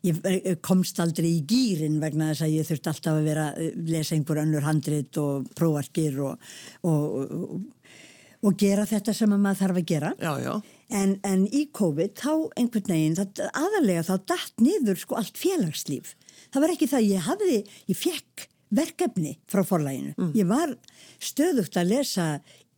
ég 0.03 0.19
eh, 0.27 0.57
komst 0.59 0.99
aldrei 0.99 1.29
í 1.29 1.45
gýrin 1.47 2.01
vegna 2.03 2.33
þess 2.33 2.43
að 2.43 2.57
ég 2.57 2.67
þurfti 2.67 2.91
alltaf 2.91 3.21
að 3.21 3.29
vera, 3.29 3.45
lesa 3.87 4.17
einhver 4.17 4.41
önnur 4.43 4.67
handrit 4.67 5.21
og 5.23 5.47
prófarkir 5.55 6.19
og, 6.27 6.51
og, 6.91 7.15
og, 7.23 7.95
og 8.43 8.59
gera 8.59 8.83
þetta 8.89 9.15
sem 9.15 9.31
maður 9.31 9.61
þarf 9.63 9.79
að 9.85 9.89
gera 9.93 10.13
já, 10.19 10.33
já. 10.43 10.53
En, 10.91 11.17
en 11.23 11.47
í 11.47 11.69
COVID 11.71 12.19
þá 12.19 12.33
einhvern 12.59 12.95
veginn, 12.97 13.19
það, 13.21 13.45
aðalega 13.63 14.07
þá 14.11 14.15
dætt 14.35 14.67
niður 14.67 14.99
sko 15.05 15.21
allt 15.23 15.39
félagslíf 15.39 16.17
það 16.51 16.65
var 16.65 16.75
ekki 16.75 16.91
það, 16.97 17.11
ég 17.15 17.29
hafði, 17.31 17.63
ég 17.87 18.03
fekk 18.03 18.50
verkefni 18.71 19.35
frá 19.51 19.63
forlæginu. 19.67 20.15
Mm. 20.17 20.31
Ég 20.37 20.49
var 20.49 20.75
stöðugt 21.21 21.77
að 21.79 21.91
lesa 21.95 22.27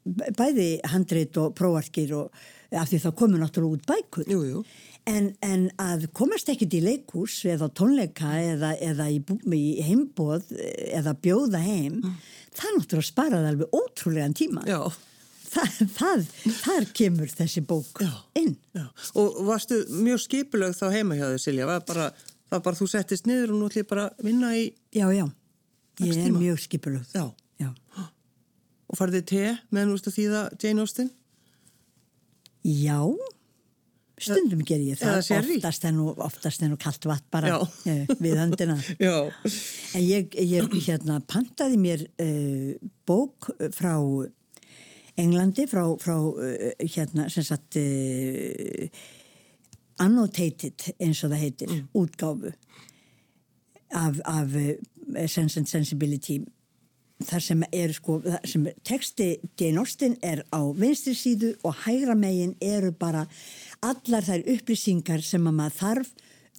bæði 0.03 0.82
handrit 0.91 1.38
og 1.39 1.53
próarkir 1.58 2.12
og 2.17 2.43
af 2.73 2.89
því 2.89 2.99
það 3.03 3.15
komur 3.19 3.41
náttúrulega 3.41 3.77
út 3.77 3.88
bækur. 3.88 4.27
Jú, 4.32 4.41
jú. 4.49 4.63
En, 5.10 5.34
en 5.43 5.65
að 5.82 6.08
komast 6.15 6.47
ekkit 6.51 6.77
í 6.77 6.82
leikús 6.84 7.41
eða 7.51 7.67
tónleika 7.75 8.34
eða, 8.39 8.71
eða 8.82 9.10
í, 9.12 9.19
í 9.19 9.84
heimboð 9.84 10.53
eða 10.95 11.13
bjóða 11.19 11.60
heim, 11.63 11.99
mm. 11.99 12.13
það 12.56 12.77
náttúrulega 12.77 13.10
sparaði 13.10 13.51
alveg 13.51 13.75
ótrúlegan 13.79 14.38
tíma. 14.38 14.63
Já. 14.69 14.79
Það, 15.53 15.73
það, 15.93 16.23
þar 16.63 16.86
kemur 16.97 17.29
þessi 17.29 17.62
bók 17.69 18.01
já, 18.01 18.10
inn. 18.39 18.56
Já. 18.73 18.88
Og 19.21 19.43
varstu 19.45 19.84
mjög 19.91 20.23
skipulög 20.23 20.73
þá 20.73 20.88
heima 20.95 21.19
hjá 21.19 21.27
þig 21.27 21.43
Silja? 21.43 21.67
Var 21.69 21.84
bara, 21.86 22.08
það 22.47 22.56
var 22.56 22.63
bara 22.65 22.79
þú 22.79 22.88
settist 22.89 23.29
niður 23.29 23.53
og 23.53 23.60
nú 23.60 23.69
ætlum 23.69 23.84
ég 23.84 23.91
bara 23.91 24.08
að 24.10 24.25
vinna 24.32 24.53
í... 24.58 24.63
Já, 24.95 25.06
já. 25.13 25.27
Ég 26.01 26.17
er 26.17 26.34
mjög 26.34 26.62
skipulögð. 26.63 27.13
Já. 27.13 27.27
Já. 27.62 27.69
Og 28.89 28.97
farið 28.97 29.19
þið 29.19 29.29
te 29.29 29.43
meðan 29.69 29.91
þú 29.91 29.97
veist 29.97 30.10
að 30.10 30.17
þýða 30.17 30.41
Jane 30.63 30.84
Austen? 30.84 31.12
Já. 32.63 32.99
Stundum 34.23 34.62
ger 34.65 34.82
ég 34.82 34.99
það. 35.01 35.19
Oftast 35.38 35.86
en, 35.89 35.99
og, 36.03 36.21
oftast 36.23 36.63
en 36.63 36.75
og 36.75 36.82
kallt 36.82 37.06
vatn 37.10 37.27
bara 37.34 37.58
uh, 37.60 38.13
við 38.23 38.38
höndina. 38.39 38.77
Já. 39.01 39.17
En 39.97 40.06
ég, 40.06 40.38
ég 40.38 40.77
hérna 40.88 41.19
pantaði 41.27 41.79
mér 41.82 42.06
uh, 42.21 42.71
bók 43.10 43.51
frá 43.75 43.97
Englandi, 45.19 45.67
frá, 45.69 45.84
frá 46.01 46.15
uh, 46.17 46.69
hérna 46.79 47.27
sem 47.29 47.45
sagt 47.45 47.77
annotated 50.01 50.88
eins 50.97 51.21
og 51.21 51.34
það 51.34 51.43
heitir, 51.43 51.73
mm. 51.73 51.89
útgáfu 51.99 52.53
af, 53.93 54.17
af 54.25 54.56
Eh, 54.58 54.92
sense 55.28 55.58
and 55.60 55.69
Sensibility 55.69 56.41
þar 57.23 57.43
sem 57.43 57.63
er 57.71 57.93
sko 57.95 58.19
sem 58.47 58.65
texti 58.86 59.30
Jane 59.60 59.82
Austen 59.82 60.17
er 60.26 60.43
á 60.52 60.62
vinstri 60.76 61.13
síðu 61.17 61.54
og 61.63 61.76
hægra 61.86 62.15
megin 62.19 62.56
eru 62.62 62.91
bara 62.91 63.26
allar 63.84 64.26
þær 64.26 64.47
upplýsingar 64.56 65.23
sem 65.26 65.45
að 65.47 65.60
maður 65.60 65.78
þarf 65.80 66.13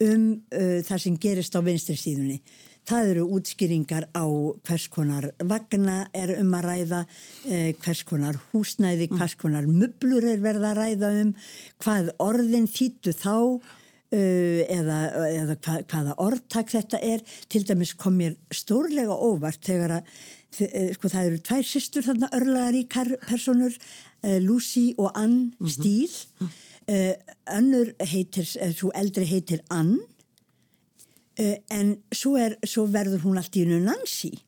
um 0.05 0.31
uh, 0.53 0.79
það 0.87 1.03
sem 1.07 1.19
gerist 1.21 1.59
á 1.59 1.61
vinstri 1.63 1.97
síðunni. 1.99 2.41
Það 2.85 3.11
eru 3.15 3.23
útskýringar 3.33 4.11
á 4.13 4.27
hvers 4.67 4.89
konar 4.93 5.31
vagna 5.41 6.03
er 6.13 6.35
um 6.37 6.51
að 6.59 6.67
ræða 6.69 7.05
uh, 7.05 7.71
hvers 7.85 8.03
konar 8.09 8.41
húsnæði 8.53 9.09
hvers 9.15 9.39
konar 9.41 9.69
möblur 9.71 10.27
er 10.29 10.43
verða 10.45 10.75
að 10.75 10.83
ræða 10.83 11.15
um 11.23 11.33
hvað 11.85 12.13
orðin 12.25 12.69
þýttu 12.69 13.15
þá 13.17 13.37
eða, 14.15 14.99
eða 15.31 15.57
hva, 15.57 15.77
hvaða 15.91 16.17
orðtak 16.23 16.73
þetta 16.73 17.01
er. 17.03 17.25
Til 17.51 17.65
dæmis 17.67 17.95
kom 17.99 18.19
mér 18.21 18.37
stórlega 18.55 19.15
óvart 19.15 19.63
þegar 19.67 19.99
að 19.99 20.09
uh, 20.09 20.91
sko, 20.97 21.11
það 21.13 21.29
eru 21.31 21.43
tvær 21.49 21.69
sýstur 21.69 22.07
þarna 22.07 22.33
örlaðaríkar 22.39 23.15
personur 23.27 23.75
uh, 23.75 24.39
Lucy 24.45 24.93
og 24.99 25.13
Ann 25.15 25.55
mm 25.59 25.67
-hmm. 25.67 25.75
Stíl 25.77 26.11
önnur 27.49 27.95
heitir, 27.99 28.45
svo 28.45 28.91
eldri 28.95 29.25
heitir 29.25 29.63
Ann. 29.71 30.01
En 31.71 31.97
svo, 32.13 32.37
er, 32.37 32.59
svo 32.61 32.85
verður 32.85 33.25
hún 33.25 33.39
allt 33.39 33.57
í 33.57 33.63
unnu 33.65 33.81
Nancy 33.81 34.44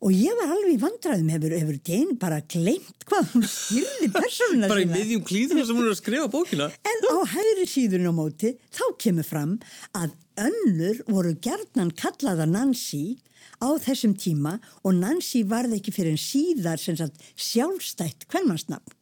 og 0.00 0.14
ég 0.16 0.36
var 0.38 0.52
alveg 0.54 0.74
í 0.74 0.80
vandraðum 0.80 1.30
hefur, 1.34 1.54
hefur 1.60 1.78
Jane 1.84 2.16
bara 2.20 2.40
glemt 2.48 3.04
hvað 3.08 3.34
hún 3.34 3.44
skilði 3.44 4.08
persónuna 4.14 4.70
bara 4.70 4.84
í 4.84 4.88
miðjum 4.88 5.24
klíðuna 5.28 5.64
sem 5.68 5.76
hún 5.76 5.88
er 5.88 5.92
að 5.92 6.00
skrifa 6.00 6.30
bókina. 6.32 6.70
En 6.88 7.08
á 7.12 7.16
hægri 7.34 7.66
síðun 7.68 8.08
á 8.08 8.12
móti 8.16 8.54
þá 8.72 8.84
kemur 9.02 9.28
fram 9.28 9.58
að 9.92 10.14
önnur 10.40 11.02
voru 11.10 11.34
gerðnan 11.44 11.92
kallaða 12.00 12.48
Nancy 12.48 13.20
á 13.60 13.68
þessum 13.82 14.16
tíma 14.16 14.56
og 14.80 14.96
Nancy 14.96 15.44
varði 15.48 15.82
ekki 15.82 15.92
fyrir 15.92 16.16
en 16.16 16.22
síðar 16.22 16.80
sagt, 16.80 17.20
sjálfstætt 17.36 18.24
hvernmannsnafn 18.32 18.96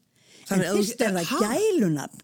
en 0.49 0.65
fyrst 0.65 1.03
er 1.05 1.15
það 1.15 1.43
gælunafn 1.45 2.23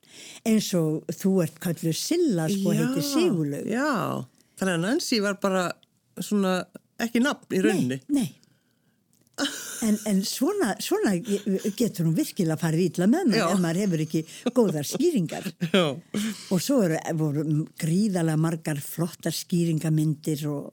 eins 0.49 0.71
og 0.79 1.05
þú 1.15 1.35
ert 1.45 1.59
kalluð 1.63 1.99
Silla 1.99 2.49
sko 2.51 2.73
heitir 2.75 3.05
Sigurlaug. 3.07 3.69
já, 3.69 4.25
þannig 4.59 4.79
að 4.79 4.87
Nancy 4.89 5.21
var 5.23 5.39
bara 5.43 5.69
svona 6.19 6.63
ekki 7.05 7.23
nafn 7.23 7.55
í 7.55 7.61
rauninni. 7.63 8.01
Nei, 8.09 8.23
nei 8.23 8.44
En, 9.85 9.97
en 10.07 10.21
svona, 10.25 10.75
svona 10.81 11.13
getur 11.19 12.07
hún 12.07 12.15
virkilega 12.17 12.57
farið 12.61 12.85
ítla 12.87 13.09
með 13.11 13.33
mig 13.33 13.41
ef 13.43 13.59
maður 13.61 13.81
hefur 13.83 14.03
ekki 14.05 14.21
góðar 14.55 14.87
skýringar 14.87 15.49
Já. 15.73 15.83
og 16.55 16.63
svo 16.63 16.79
eru, 16.87 17.01
voru 17.19 17.45
gríðalega 17.83 18.39
margar 18.41 18.81
flottar 18.81 19.35
skýringamindir 19.35 20.47
og, 20.49 20.71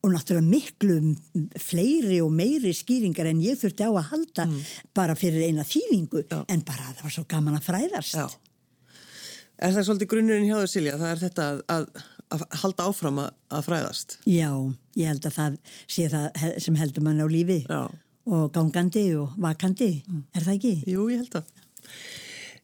og 0.00 0.14
náttúrulega 0.14 0.46
miklu 0.46 1.00
fleiri 1.60 2.22
og 2.22 2.32
meiri 2.38 2.72
skýringar 2.78 3.32
en 3.32 3.42
ég 3.44 3.58
þurfti 3.60 3.84
á 3.84 3.90
að 3.90 4.10
halda 4.12 4.48
mm. 4.48 4.64
bara 4.96 5.18
fyrir 5.18 5.50
eina 5.50 5.66
þýðingu 5.66 6.24
Já. 6.24 6.44
en 6.46 6.64
bara 6.64 6.92
það 6.94 7.06
var 7.08 7.16
svo 7.18 7.26
gaman 7.34 7.58
að 7.58 7.66
fræðast 7.72 8.20
Já. 8.22 8.28
Er 9.56 9.72
það 9.72 9.86
svolítið 9.88 10.12
grunnurinn 10.12 10.46
hjá 10.46 10.58
þau 10.60 10.68
Silja? 10.68 10.96
Það 11.00 11.10
er 11.10 11.20
þetta 11.26 11.44
að, 11.50 11.60
að, 11.72 11.84
að 12.34 12.44
halda 12.62 12.88
áfram 12.90 13.20
að, 13.22 13.62
fræðast? 13.66 14.18
Já, 14.28 14.50
ég 14.98 15.10
held 15.12 15.28
að 15.28 15.36
það 15.36 15.58
sé 15.84 16.08
það 16.12 16.58
sem 16.64 16.78
heldur 16.80 17.06
mann 17.06 17.22
á 17.22 17.26
lífi 17.30 17.60
Já. 17.66 17.80
og 18.26 18.46
gangandi 18.54 19.06
og 19.18 19.36
vakandi, 19.42 19.92
mm. 20.06 20.24
er 20.34 20.46
það 20.46 20.56
ekki? 20.56 20.74
Jú, 20.90 21.06
ég 21.12 21.22
held 21.22 21.38
að. 21.40 21.54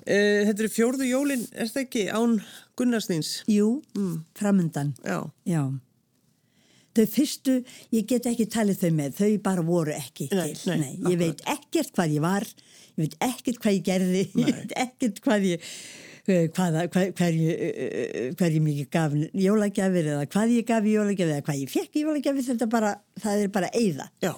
Uh, 0.02 0.42
þetta 0.48 0.58
eru 0.58 0.72
fjórðu 0.74 1.08
jólin, 1.08 1.46
er 1.54 1.70
það 1.70 1.84
ekki 1.84 2.04
án 2.10 2.36
Gunnarsnýns? 2.78 3.32
Jú, 3.50 3.76
mm. 3.94 4.14
framundan. 4.38 4.94
Já. 5.06 5.20
Já. 5.46 5.62
Þau 6.92 7.04
fyrstu, 7.08 7.60
ég 7.94 8.08
get 8.10 8.26
ekki 8.28 8.50
talið 8.52 8.82
þau 8.82 8.90
með, 8.98 9.14
þau 9.16 9.30
bara 9.46 9.62
voru 9.64 9.94
ekki 9.96 10.26
nei, 10.34 10.50
til. 10.52 10.74
Nei, 10.74 10.90
nei, 10.98 11.12
ég 11.14 11.20
veit 11.22 11.44
ekkert 11.48 11.94
hvað 11.96 12.18
ég 12.18 12.24
var, 12.24 12.48
ég 12.98 13.06
veit 13.06 13.14
ekkert 13.24 13.62
hvað 13.62 13.78
ég 13.78 13.86
gerði, 13.86 14.24
ég 14.42 14.50
veit 14.50 14.74
ekkert 14.82 15.22
hvað 15.24 15.46
ég 15.54 15.62
Eh, 15.64 16.11
hvaða, 16.26 16.86
hver, 16.92 17.10
hverju, 17.18 18.34
hverju 18.38 18.62
mikið 18.62 18.88
gaf 18.94 19.14
jólagjafir 19.34 20.08
eða 20.14 20.26
hvað 20.30 20.54
ég 20.54 20.66
gaf 20.68 20.84
í 20.86 20.94
jólagjafir 20.94 21.34
eða 21.34 21.44
hvað 21.48 21.62
ég 21.64 21.72
fekk 21.72 21.96
í 21.98 22.04
jólagjafir 22.04 22.46
þetta 22.46 22.68
bara, 22.70 22.92
það 23.18 23.42
er 23.42 23.52
bara 23.56 23.70
eigða 23.74 24.06
Já. 24.22 24.32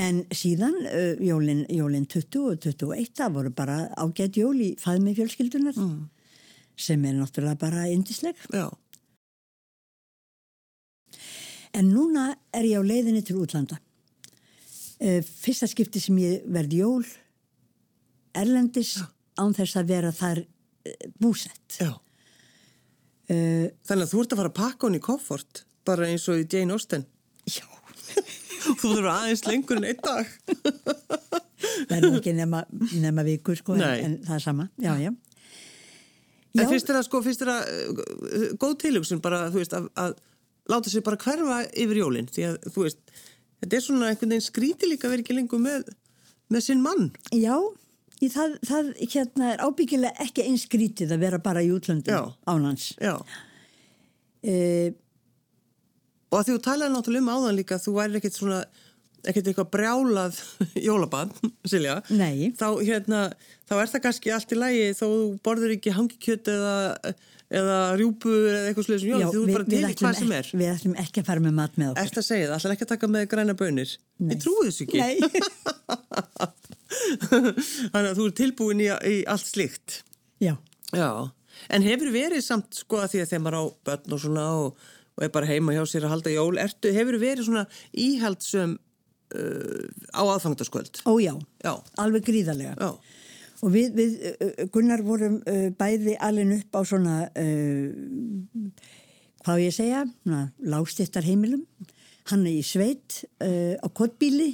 en 0.00 0.22
síðan 0.32 0.78
uh, 0.88 1.20
jólin, 1.20 1.66
jólin 1.68 2.06
20 2.08 2.46
og 2.48 2.62
21 2.64 3.12
það 3.20 3.36
voru 3.36 3.52
bara 3.52 3.78
ágætt 4.00 4.40
jól 4.40 4.56
í 4.56 4.72
faðmi 4.80 5.12
fjölskyldunar 5.18 5.76
mm. 5.76 5.98
sem 6.76 7.04
er 7.04 7.18
náttúrulega 7.18 7.60
bara 7.60 7.84
indisleg 7.92 8.40
Já. 8.48 8.70
en 11.76 11.92
núna 11.92 12.30
er 12.56 12.70
ég 12.70 12.80
á 12.80 12.88
leiðinni 12.88 13.24
til 13.26 13.42
útlanda 13.44 13.80
fyrsta 15.02 15.66
skipti 15.66 16.00
sem 16.00 16.16
ég 16.22 16.44
verði 16.46 16.80
jól 16.84 17.04
Erlendis 18.32 18.96
án 19.36 19.52
þess 19.56 19.76
að 19.76 19.88
vera 19.90 20.12
þar 20.14 20.44
búsett. 21.22 21.78
Uh, 21.82 23.68
Þannig 23.86 24.06
að 24.06 24.12
þú 24.12 24.22
ert 24.22 24.34
að 24.34 24.40
fara 24.42 24.50
að 24.52 24.58
pakka 24.58 24.88
hún 24.88 24.98
í 24.98 25.02
koffort 25.02 25.64
bara 25.86 26.08
eins 26.10 26.26
og 26.30 26.42
í 26.42 26.46
Jane 26.46 26.74
Austen. 26.74 27.06
Já. 27.48 27.64
Þú 28.62 28.74
þurfur 28.78 29.08
aðeins 29.10 29.44
lengur 29.48 29.80
en 29.80 29.88
einn 29.88 30.02
dag. 30.02 30.28
Það 31.88 31.96
er 31.96 32.06
ekki 32.18 32.34
nema, 32.36 32.62
nema 32.98 33.24
vikur 33.26 33.58
sko 33.58 33.74
en, 33.76 33.82
en 33.82 34.14
það 34.26 34.34
er 34.34 34.42
sama. 34.42 34.64
Já, 34.82 34.92
já. 34.98 35.12
En 36.52 36.68
finnst 36.68 36.88
þér 36.88 36.98
að 36.98 37.06
sko, 37.06 37.20
finnst 37.24 37.42
þér 37.42 37.50
að 37.52 37.68
uh, 37.72 38.46
góð 38.60 38.74
tilugsun 38.82 39.22
bara, 39.24 39.44
þú 39.54 39.62
veist, 39.62 39.76
að, 39.78 39.86
að 40.02 40.16
láta 40.72 40.92
sér 40.92 41.04
bara 41.06 41.20
hverfa 41.22 41.60
yfir 41.84 42.00
jólinn 42.02 42.28
því 42.30 42.48
að, 42.50 42.58
þú 42.74 42.84
veist, 42.86 43.14
þetta 43.62 43.78
er 43.78 43.84
svona 43.86 44.10
einhvern 44.10 44.34
veginn 44.34 44.44
skríti 44.44 44.90
líka 44.90 45.10
verið 45.10 45.24
ekki 45.24 45.38
lengur 45.38 45.62
með 45.62 45.86
með 46.52 46.66
sinn 46.66 46.82
mann. 46.84 47.10
Já, 47.34 47.56
í 48.22 48.30
það, 48.32 48.56
það 48.68 48.90
hérna 49.12 49.52
er 49.54 49.64
ábyggilega 49.66 50.26
ekki 50.26 50.46
eins 50.48 50.66
skrítið 50.68 51.14
að 51.16 51.24
vera 51.26 51.42
bara 51.42 51.64
í 51.64 51.72
útlöndum 51.74 52.32
ánans. 52.48 52.92
Já. 53.02 53.16
Uh, 54.42 54.90
Og 56.32 56.38
að 56.40 56.46
því 56.48 56.54
þú 56.56 56.60
talaði 56.64 56.92
náttúrulega 56.94 57.24
um 57.26 57.34
áðan 57.34 57.58
líka, 57.58 57.76
þú 57.76 57.92
væri 57.98 58.16
ekkert 58.16 58.36
svona, 58.38 58.60
ekkert 59.28 59.50
eitthvað 59.50 59.68
brjálað 59.74 60.38
jólabann, 60.86 61.34
Silja. 61.68 61.98
Nei. 62.08 62.48
Þá, 62.56 62.66
hérna, 62.88 63.20
þá 63.68 63.74
er 63.82 63.92
það 63.92 64.04
kannski 64.06 64.32
allt 64.32 64.54
í 64.56 64.58
lægi 64.62 64.86
þó 64.96 65.04
þú 65.04 65.18
borður 65.44 65.74
ekki 65.76 65.92
hangikjöt 65.92 66.48
eða, 66.54 66.72
eða 67.52 67.76
rjúpu 68.00 68.32
eða 68.32 68.62
eitthvað 68.70 68.88
sluðið 68.88 69.04
sem 69.04 69.12
jól, 69.12 69.20
því 69.20 69.36
þú 69.36 69.44
er 69.44 69.52
bara 69.58 69.68
til 69.68 69.76
í 69.76 69.84
ætlum 69.90 70.08
hvað 70.08 70.18
sem 70.22 70.34
er. 70.38 70.50
við 70.62 70.72
ætlum 70.72 70.96
ekki 71.04 71.20
að 71.20 71.28
fara 71.28 71.44
með 71.44 71.56
mat 71.60 71.76
með 71.82 71.92
okkur. 71.92 72.08
Ert 72.08 72.22
að 72.22 72.28
segja 72.30 72.48
það, 72.48 72.56
ætlar 72.62 72.76
ekki 72.78 72.88
að 72.88 72.92
taka 72.96 73.12
með 73.12 73.28
græna 73.34 73.58
bönir? 73.60 73.94
Nei. 74.16 74.32
Ég 74.32 74.42
trúi 74.46 74.70
þessu 74.70 74.88
ekki. 74.88 75.04
Nei. 75.04 75.20
Þannig 77.92 78.08
að 78.10 78.18
þú 78.18 78.26
er 78.28 78.34
tilbúin 78.42 78.82
í, 78.84 78.88
í 79.08 79.16
allt 79.30 79.46
slíkt. 79.48 80.00
Já. 80.42 80.54
Já, 80.92 81.08
en 81.72 81.84
hefur 81.86 82.10
verið 82.12 82.42
samt 82.44 82.76
sko 82.82 82.98
að 83.00 83.14
því 83.14 83.20
að 83.24 83.30
þeim 83.30 83.46
var 83.48 83.54
á 83.56 83.62
börn 83.88 84.12
og 84.16 84.20
svona 84.20 84.42
og, 84.60 84.82
og 85.16 85.24
er 85.24 85.30
bara 85.32 85.48
heima 85.48 85.72
hjá 85.72 85.86
sér 85.88 86.04
að 86.04 86.12
halda 86.16 86.32
jól, 86.34 86.58
ertu, 86.60 86.90
hefur 86.92 87.16
verið 87.22 87.46
svona 87.48 87.62
íhaldsum 87.96 88.74
uh, 88.76 89.86
á 90.12 90.22
aðfangtaskvöld? 90.34 91.00
Ó 91.08 91.16
já, 91.22 91.32
Já, 91.64 91.72
alveg 92.02 92.26
gríðarlega. 92.28 92.76
já, 92.76 92.92
Og 93.62 93.70
við, 93.72 93.92
við 93.96 94.14
uh, 94.34 94.64
Gunnar 94.74 95.00
vorum 95.06 95.38
uh, 95.46 95.68
bæði 95.80 96.16
alveg 96.20 96.52
upp 96.58 96.76
á 96.76 96.80
svona, 96.92 97.16
uh, 97.40 98.88
hvað 99.46 99.64
ég 99.64 99.74
segja, 99.76 100.04
lágstittar 100.74 101.24
heimilum. 101.26 101.64
Hann 102.30 102.44
er 102.46 102.58
í 102.58 102.64
sveit 102.66 103.22
uh, 103.42 103.78
á 103.80 103.86
kottbíli 103.96 104.50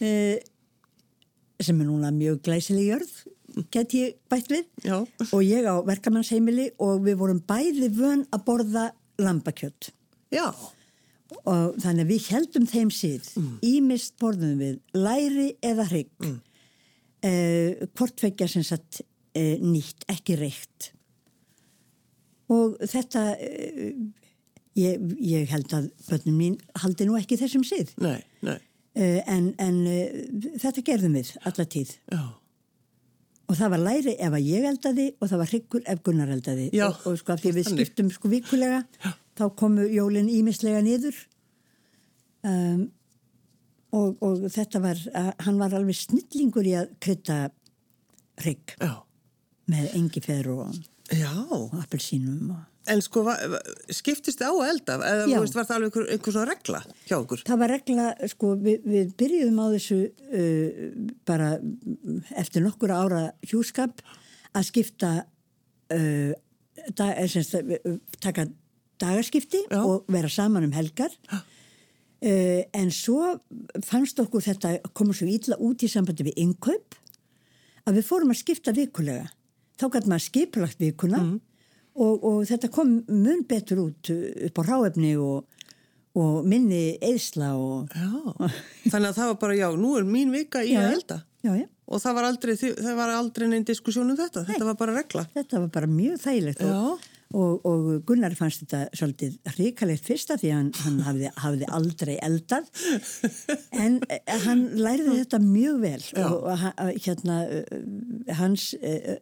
uh, 0.00 0.38
sem 1.66 1.80
er 1.80 1.88
núna 1.88 2.10
mjög 2.14 2.40
glæsileg 2.46 2.88
jörð, 2.92 3.12
get 3.74 3.92
ég 3.96 4.14
bætt 4.32 4.48
við. 4.52 4.64
já, 4.84 4.98
Og 5.32 5.42
ég 5.44 5.66
á 5.68 5.74
verkamannsheimili 5.84 6.70
og 6.78 7.02
við 7.04 7.18
vorum 7.20 7.40
bæði 7.46 7.88
vön 7.96 8.24
að 8.32 8.44
borða 8.46 8.86
lambakjött. 9.18 9.90
já, 10.32 10.48
Og 11.48 11.76
þannig 11.80 12.04
að 12.04 12.10
við 12.12 12.26
heldum 12.28 12.66
þeim 12.68 12.90
síð. 12.92 13.28
Ímist 13.64 14.18
borðum 14.20 14.58
við 14.60 14.80
læri 14.92 15.56
eða 15.64 15.86
hrygg. 15.88 16.10
Mm. 16.20 16.40
Hvort 17.96 18.20
vekja 18.20 18.48
sem 18.50 18.64
sagt 18.66 19.00
uh, 19.00 19.54
nýtt, 19.62 20.04
ekki 20.12 20.36
reykt. 20.36 20.90
Og 22.52 22.76
þetta, 22.84 23.22
uh, 23.38 23.94
ég, 24.76 25.06
ég 25.24 25.48
held 25.54 25.72
að 25.78 25.88
börnum 26.10 26.36
mín 26.36 26.58
haldi 26.82 27.06
nú 27.08 27.16
ekki 27.16 27.38
þessum 27.40 27.64
síð. 27.64 27.94
nei, 28.02 28.20
en 28.94 29.52
en 29.58 29.82
uh, 29.88 30.22
þetta 30.60 30.84
gerðum 30.84 31.18
við 31.18 31.34
alla 31.48 31.64
tíð. 31.64 31.96
já, 32.12 32.22
Og 33.50 33.58
það 33.58 33.72
var 33.74 33.82
læri 33.82 34.12
ef 34.16 34.32
að 34.32 34.46
ég 34.48 34.64
eldaði 34.64 35.06
og 35.18 35.28
það 35.28 35.40
var 35.42 35.50
hryggur 35.50 35.82
ef 35.92 36.02
Gunnar 36.06 36.30
eldaði. 36.32 36.70
Já, 36.72 36.86
Og, 36.88 37.06
og 37.10 37.18
sko 37.20 37.36
því 37.36 37.52
við 37.58 37.68
skiptum 37.68 38.10
sko 38.14 38.30
vikulega, 38.32 38.82
þá 39.36 39.44
komu 39.58 39.84
jólinn 39.92 40.30
ímislega 40.32 40.80
niður. 40.84 41.18
Um, 42.42 42.86
og, 43.92 44.16
og 44.24 44.46
þetta 44.50 44.80
var, 44.82 45.02
að, 45.12 45.32
hann 45.44 45.60
var 45.60 45.76
alveg 45.76 45.98
snillingur 45.98 46.66
í 46.66 46.74
að 46.80 46.94
krydda 47.02 47.38
hrygg 48.40 48.74
já, 48.80 48.94
með 49.70 49.96
engifer 50.00 50.48
og, 50.54 50.78
já. 51.12 51.30
og 51.52 51.76
appelsínum. 51.82 52.54
Og. 52.56 52.71
En 52.90 52.98
sko, 53.02 53.22
skiptist 53.94 54.40
þið 54.40 54.48
á 54.48 54.52
að 54.52 54.70
elda? 54.72 54.94
Eða 55.06 55.26
Já. 55.30 55.36
var 55.38 55.66
það 55.68 55.74
alveg 55.76 55.88
einhver, 55.88 56.06
einhver 56.16 56.34
svona 56.34 56.48
regla 56.50 56.80
hjá 57.06 57.14
okkur? 57.20 57.42
Það 57.46 57.60
var 57.60 57.70
regla, 57.70 58.06
sko, 58.32 58.54
við, 58.58 58.88
við 58.90 59.12
byrjuðum 59.22 59.60
á 59.62 59.66
þessu 59.76 59.98
uh, 60.08 60.80
bara 61.28 61.50
mm, 61.60 62.16
eftir 62.42 62.64
nokkur 62.64 62.94
ára 62.96 63.20
hjúskap 63.46 64.02
að 64.52 64.66
skipta, 64.66 65.12
uh, 65.94 66.32
dag, 66.98 67.12
er, 67.12 67.30
semst, 67.30 67.54
uh, 67.54 67.94
taka 68.18 68.48
dagarskipti 69.02 69.62
Já. 69.68 69.78
og 69.78 70.10
vera 70.10 70.30
saman 70.32 70.66
um 70.66 70.74
helgar. 70.74 71.14
Uh, 72.22 72.66
en 72.74 72.90
svo 72.94 73.36
fannst 73.86 74.18
okkur 74.22 74.42
þetta 74.42 74.74
koma 74.90 75.14
svo 75.14 75.30
ítla 75.30 75.58
út 75.62 75.86
í 75.86 75.90
sambandi 75.90 76.26
við 76.26 76.42
innkaup 76.48 76.98
að 77.86 77.98
við 77.98 78.10
fórum 78.10 78.34
að 78.34 78.42
skipta 78.42 78.74
vikulega. 78.74 79.30
Þá 79.78 79.86
gæti 79.86 80.10
maður 80.10 80.26
skipulagt 80.26 80.82
vikuna 80.82 81.22
og, 81.94 82.22
og 82.24 82.38
þetta 82.48 82.70
kom 82.72 82.94
mun 83.08 83.42
betur 83.48 83.82
út 83.88 84.12
uh, 84.14 84.22
upp 84.48 84.60
á 84.60 84.62
ráefni 84.70 85.12
og, 85.20 85.44
og 86.18 86.42
minni 86.48 86.96
eðsla 87.04 87.52
og... 87.58 87.92
Já, 87.92 88.50
þannig 88.92 89.12
að 89.12 89.18
það 89.20 89.30
var 89.32 89.38
bara, 89.46 89.58
já, 89.60 89.68
nú 89.76 89.94
er 90.00 90.08
mín 90.08 90.32
vika 90.34 90.64
í 90.64 90.74
að 90.78 90.90
elda. 90.98 91.22
Já, 91.42 91.54
já. 91.62 91.66
Og 91.92 92.00
það 92.00 92.14
var 92.16 92.24
aldrei, 92.30 92.52
þi- 92.56 92.76
það 92.78 92.94
var 92.96 93.10
aldrei 93.18 93.48
neinn 93.50 93.64
diskussjón 93.68 94.12
um 94.12 94.16
þetta, 94.16 94.46
þetta 94.48 94.68
var 94.70 94.76
bara 94.80 94.94
regla. 94.96 95.26
Þetta 95.34 95.64
var 95.64 95.72
bara 95.74 95.88
mjög 95.90 96.20
þægilegt 96.22 96.62
og, 96.64 97.02
og, 97.36 97.66
og 97.68 97.88
Gunnar 98.08 98.36
fannst 98.38 98.62
þetta 98.62 98.80
svolítið 98.96 99.34
hrikalegt 99.56 100.06
fyrsta 100.08 100.36
því 100.40 100.52
hann, 100.54 100.70
hann 100.84 100.98
hafði, 101.04 101.30
hafði 101.42 101.68
aldrei 101.78 102.14
eldað 102.24 102.70
en 103.82 103.98
eh, 104.08 104.20
hann 104.46 104.62
læriði 104.78 105.18
þetta 105.22 105.40
mjög 105.44 105.78
vel 105.82 106.00
Já. 106.06 106.26
og, 106.28 106.48
hérna 107.04 107.38
hans 108.38 108.70
uh, 108.78 109.16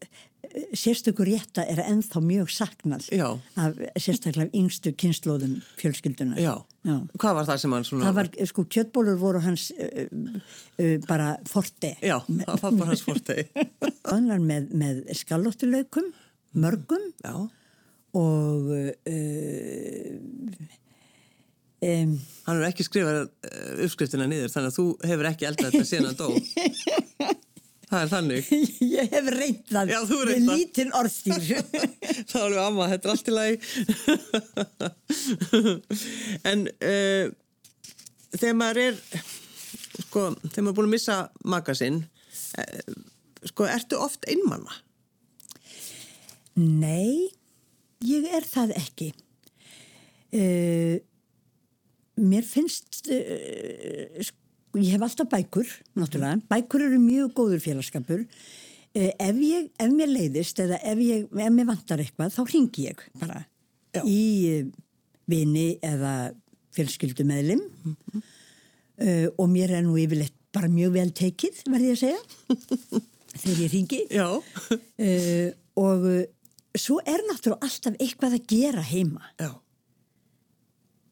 sérstökur 0.74 1.28
rétta 1.28 1.64
er 1.68 1.80
ennþá 1.84 2.20
mjög 2.24 2.50
saknað 2.52 3.06
Já. 3.14 3.26
af 3.60 3.78
sérstaklega 4.00 4.50
yngstu 4.56 4.92
kynnslóðum 4.98 5.60
fjölskyldunar. 5.78 6.40
Já. 6.40 6.54
Já. 6.86 6.96
Hvað 7.20 7.36
var 7.36 7.48
það 7.50 7.60
sem 7.62 7.74
hann 7.76 7.86
svona... 7.86 8.06
Það 8.08 8.18
var, 8.18 8.30
sko, 8.50 8.64
kjöttbólur 8.74 9.20
voru 9.20 9.42
hans 9.44 9.68
uh, 9.76 10.08
uh, 10.80 10.96
bara 11.06 11.30
forte. 11.48 11.92
Já, 12.00 12.16
það 12.24 12.64
var 12.64 12.78
bara 12.80 12.90
hans 12.94 13.04
fórtegi. 13.06 13.46
Hann 14.10 14.26
var 14.30 14.40
með, 14.42 14.70
með 14.80 15.02
skallóttulaukum, 15.14 16.08
mörgum 16.58 17.04
og 18.16 18.70
uh, 18.72 18.86
um, 21.84 22.16
hann 22.48 22.56
hefur 22.56 22.66
ekki 22.66 22.86
skrifað 22.88 23.20
uppskriftina 23.84 24.26
niður, 24.30 24.50
þannig 24.50 24.72
að 24.72 24.78
þú 24.80 24.86
hefur 25.12 25.30
ekki 25.30 25.48
eldað 25.50 25.76
þetta 25.76 25.90
síðan 25.92 26.10
hann 26.10 26.18
dó. 26.18 27.30
Það 27.90 28.02
er 28.04 28.10
þannig. 28.12 28.50
ég 29.00 29.10
hef 29.10 29.28
reynt 29.34 29.70
það 29.72 29.90
Já, 29.90 29.98
þú 30.06 30.16
hefur 30.20 30.28
með 30.28 30.34
reynt 30.36 30.46
það. 30.46 30.58
lítinn 30.60 30.92
orðstýr. 30.94 31.42
Það 32.30 32.40
er 32.40 32.44
alveg 32.44 32.62
amma, 32.62 32.84
þetta 32.92 33.08
er 33.08 33.12
allt 33.14 33.30
í 33.30 33.34
lagi. 33.34 33.56
en 36.52 36.62
uh, 36.70 37.24
þegar 38.36 38.56
maður 38.60 38.80
er, 38.84 39.00
sko, 40.04 40.22
þegar 40.44 40.62
maður 40.62 40.70
er 40.70 40.78
búin 40.78 40.90
að 40.90 40.94
missa 40.94 41.16
maka 41.56 41.74
sinn, 41.78 41.98
uh, 42.62 42.94
sko, 43.50 43.66
ertu 43.66 43.98
oft 43.98 44.22
einmanna? 44.30 44.78
Nei, 46.60 47.32
ég 48.06 48.30
er 48.38 48.46
það 48.46 48.76
ekki. 48.78 49.10
Uh, 50.30 51.02
mér 52.22 52.46
finnst, 52.46 53.02
uh, 53.10 54.22
sko, 54.30 54.39
ég 54.78 54.90
hef 54.94 55.04
alltaf 55.06 55.30
bækur, 55.30 55.70
náttúrulega. 55.98 56.40
Bækur 56.50 56.84
eru 56.86 56.98
mjög 57.02 57.32
góður 57.38 57.62
félagskapur. 57.64 58.24
Uh, 58.90 59.08
ef, 59.10 59.38
ég, 59.38 59.70
ef 59.78 59.92
mér 59.94 60.10
leiðist 60.10 60.58
eða 60.62 60.80
ef, 60.82 61.00
ég, 61.06 61.26
ef 61.30 61.52
mér 61.54 61.68
vantar 61.68 62.02
eitthvað, 62.02 62.34
þá 62.34 62.42
ringi 62.50 62.88
ég 62.88 63.04
bara 63.20 63.44
Já. 63.94 64.02
í 64.02 64.22
uh, 64.50 64.64
vini 65.30 65.68
eða 65.86 66.14
fjölskyldumeðlim 66.74 67.62
uh, 67.62 69.28
og 69.38 69.46
mér 69.52 69.76
er 69.78 69.86
nú 69.86 69.94
yfirleitt 69.94 70.34
bara 70.50 70.66
mjög 70.70 70.96
vel 70.96 71.12
tekið, 71.14 71.62
verði 71.70 71.92
ég 71.92 71.94
að 71.94 72.02
segja, 72.02 72.58
þegar 73.44 73.62
ég 73.62 73.72
ringi 73.76 74.00
Já. 74.10 74.26
uh, 74.42 75.48
og 75.78 76.10
svo 76.74 76.98
er 77.06 77.22
náttúrulega 77.30 77.70
alltaf 77.70 77.94
eitthvað 78.02 78.38
að 78.40 78.50
gera 78.50 78.86
heima 78.90 79.22
Já. 79.38 79.52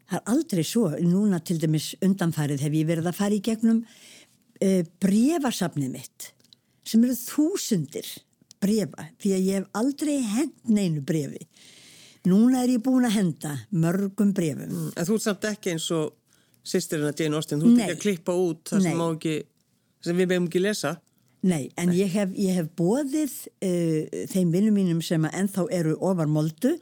Það 0.08 0.20
er 0.20 0.32
aldrei 0.34 0.64
svo, 0.66 0.90
núna 1.04 1.40
til 1.44 1.58
dæmis 1.62 1.92
undanfarið 2.04 2.64
hef 2.66 2.78
ég 2.78 2.88
verið 2.88 3.10
að 3.10 3.18
fara 3.18 3.36
í 3.36 3.42
gegnum 3.44 3.82
uh, 3.84 4.82
brefasafnið 5.02 5.92
mitt 5.94 6.30
sem 6.88 7.04
eru 7.04 7.16
þúsundir 7.18 8.08
brefa, 8.58 9.10
því 9.20 9.34
að 9.34 9.48
ég 9.50 9.60
hef 9.60 9.68
aldrei 9.78 10.16
hend 10.24 10.54
neinu 10.72 11.02
brefi 11.06 11.44
núna 12.28 12.64
er 12.64 12.74
ég 12.76 12.84
búin 12.84 13.06
að 13.06 13.18
henda 13.20 13.58
mörgum 13.70 14.32
brefum 14.36 14.88
En 14.94 15.06
þú 15.06 15.18
ert 15.18 15.26
samt 15.28 15.46
ekki 15.48 15.76
eins 15.76 15.90
og 15.94 16.16
sýstirina 16.68 17.12
Jane 17.16 17.38
Austen, 17.38 17.60
þú 17.62 17.72
ert 17.72 17.84
ekki 17.84 17.96
að 17.96 18.02
klippa 18.04 18.34
út 18.36 18.72
það 18.72 18.86
sem, 18.86 19.04
ekki, 19.08 19.36
sem 20.04 20.18
við 20.18 20.30
beðum 20.32 20.48
ekki 20.50 20.62
lesa. 20.62 20.94
Nei, 21.46 21.68
en 21.78 21.92
Ég, 21.94 22.10
hef, 22.10 22.32
hef 22.34 22.70
bóðið 22.78 23.34
uh, 23.62 24.24
þeim 24.32 24.50
vinnum 24.54 24.74
mínum 24.74 25.02
sem 25.04 25.22
að 25.28 25.36
ennþá 25.42 25.66
eru 25.76 25.94
ofar 26.02 26.30
moldu 26.30 26.74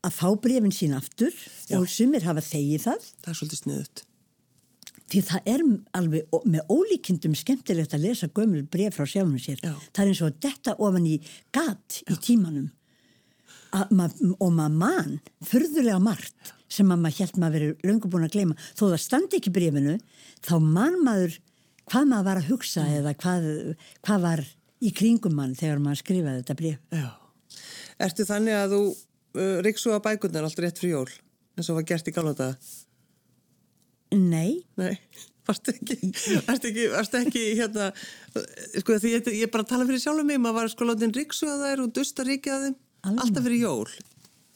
að 0.00 0.14
fá 0.16 0.28
brefin 0.40 0.72
sín 0.72 0.94
aftur 0.96 1.34
og 1.76 1.84
sumir 1.90 2.24
hafa 2.24 2.40
þegið 2.44 2.86
það. 2.86 3.10
Það 3.20 3.32
er 3.32 3.38
svolítið 3.40 3.60
sniðut. 3.60 4.02
því 5.10 5.20
það 5.26 5.50
er 5.52 5.64
alveg 5.98 6.36
með 6.48 6.72
ólíkindum 6.72 7.34
skemmtilegt 7.36 7.96
að 7.96 8.06
lesa 8.06 8.30
gömul 8.32 8.62
bref 8.72 8.96
frá 8.96 9.04
sjálfum 9.10 9.40
sér. 9.42 9.60
Já. 9.60 9.74
Það 9.92 10.04
er 10.04 10.12
eins 10.12 10.22
og 10.24 10.38
detta 10.46 10.76
ofan 10.78 11.08
í 11.10 11.18
gat 11.52 12.00
í 12.06 12.16
tímanum. 12.24 12.70
Ma 13.94 14.08
og 14.40 14.48
maður 14.50 14.78
mann 14.80 15.12
furðulega 15.46 16.00
margt 16.02 16.54
sem 16.70 16.88
að 16.90 17.02
maður 17.04 17.20
held 17.20 17.36
maður 17.38 17.56
verið 17.58 17.84
löngu 17.86 18.10
búin 18.10 18.26
að 18.26 18.34
gleyma. 18.34 18.56
Þó 18.78 18.84
það 18.88 19.02
standi 19.04 19.38
ekki 19.38 19.52
brefinu 19.54 19.98
þá 20.46 20.54
mann 20.62 20.98
maður 21.04 21.36
hvað 21.90 22.10
maður 22.10 22.28
var 22.30 22.40
að 22.40 22.50
hugsa 22.50 22.86
eða 22.98 23.14
hvað, 23.18 23.48
hvað 24.06 24.26
var 24.26 24.44
í 24.80 24.92
kringum 24.96 25.34
mann 25.36 25.56
þegar 25.58 25.82
maður 25.82 26.02
skrifaði 26.04 26.42
þetta 26.42 26.58
bref. 26.60 26.84
Já. 26.94 27.08
Ertu 28.00 28.26
þannig 28.28 28.56
að 28.56 28.76
þú 28.76 28.84
uh, 28.90 29.56
riksu 29.66 29.92
að 29.94 30.04
bækundar 30.06 30.46
allt 30.46 30.62
rétt 30.62 30.80
fyrir 30.80 30.96
jól 30.96 31.10
eins 31.58 31.68
og 31.68 31.80
var 31.80 31.88
gert 31.88 32.08
í 32.08 32.14
galva 32.14 32.36
daga? 32.38 32.54
Nei. 34.16 34.62
Nei, 34.80 34.94
varstu 35.46 35.74
ekki, 35.74 35.98
varstu 36.46 36.70
ekki, 36.70 36.86
varstu 36.94 37.20
ekki 37.20 37.44
hérna, 37.58 37.90
sko 38.80 38.96
því 39.02 39.16
ég, 39.16 39.32
ég 39.42 39.52
bara 39.52 39.66
tala 39.66 39.86
fyrir 39.88 40.02
sjálf 40.02 40.22
um 40.22 40.30
mig, 40.30 40.40
maður 40.42 40.62
var 40.62 40.72
sko 40.72 40.88
látin 40.88 41.14
riksu 41.14 41.50
að 41.50 41.66
þær 41.66 41.84
og 41.84 41.92
dusta 41.98 42.26
ríkja 42.26 42.56
að 42.56 42.66
þeim, 42.66 42.78
Alveg. 43.00 43.22
alltaf 43.24 43.46
fyrir 43.46 43.62
jól, 43.64 43.92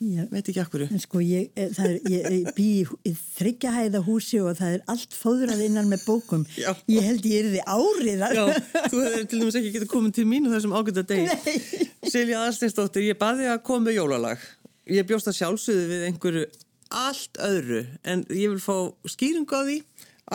Já. 0.04 0.24
veit 0.30 0.48
ekki 0.50 0.60
akkur. 0.60 0.84
En 0.90 1.00
sko 1.00 1.22
ég, 1.24 1.50
eh, 1.56 1.70
er, 1.84 1.94
ég, 2.10 2.26
ég 2.28 2.50
bý 2.56 2.66
í 3.08 3.12
þryggjahæða 3.38 4.02
húsi 4.04 4.40
og 4.42 4.58
það 4.58 4.76
er 4.76 4.84
allt 4.92 5.16
fóðrað 5.16 5.64
innan 5.64 5.88
með 5.88 6.04
bókum. 6.08 6.44
Já. 6.60 6.72
Ég 6.90 7.08
held 7.08 7.28
ég 7.30 7.44
er 7.44 7.50
þið 7.54 7.64
árið. 7.76 8.26
Já, 8.36 8.44
þú 8.90 9.04
hefur 9.06 9.24
til 9.30 9.40
dæmis 9.40 9.58
ekki 9.60 9.72
getið 9.78 9.92
komin 9.94 10.14
til 10.14 10.26
mín 10.28 10.50
og 10.50 10.56
þessum 10.56 10.76
ágönda 10.76 11.06
degi. 11.08 11.88
Silja 12.12 12.44
Aðsteinsdóttir, 12.44 13.08
ég 13.08 13.18
baði 13.20 13.48
að 13.48 13.64
koma 13.64 13.88
með 13.88 13.98
jólalag. 14.02 14.44
Ég 14.92 15.08
bjóst 15.08 15.30
að 15.30 15.38
sjálfsögðu 15.38 15.88
við 15.88 16.06
einhverju 16.10 16.46
allt 16.94 17.40
öðru, 17.42 17.84
en 18.04 18.24
ég 18.30 18.52
vil 18.52 18.62
fá 18.62 18.76
skýringu 19.08 19.56
á 19.56 19.62
því, 19.64 19.78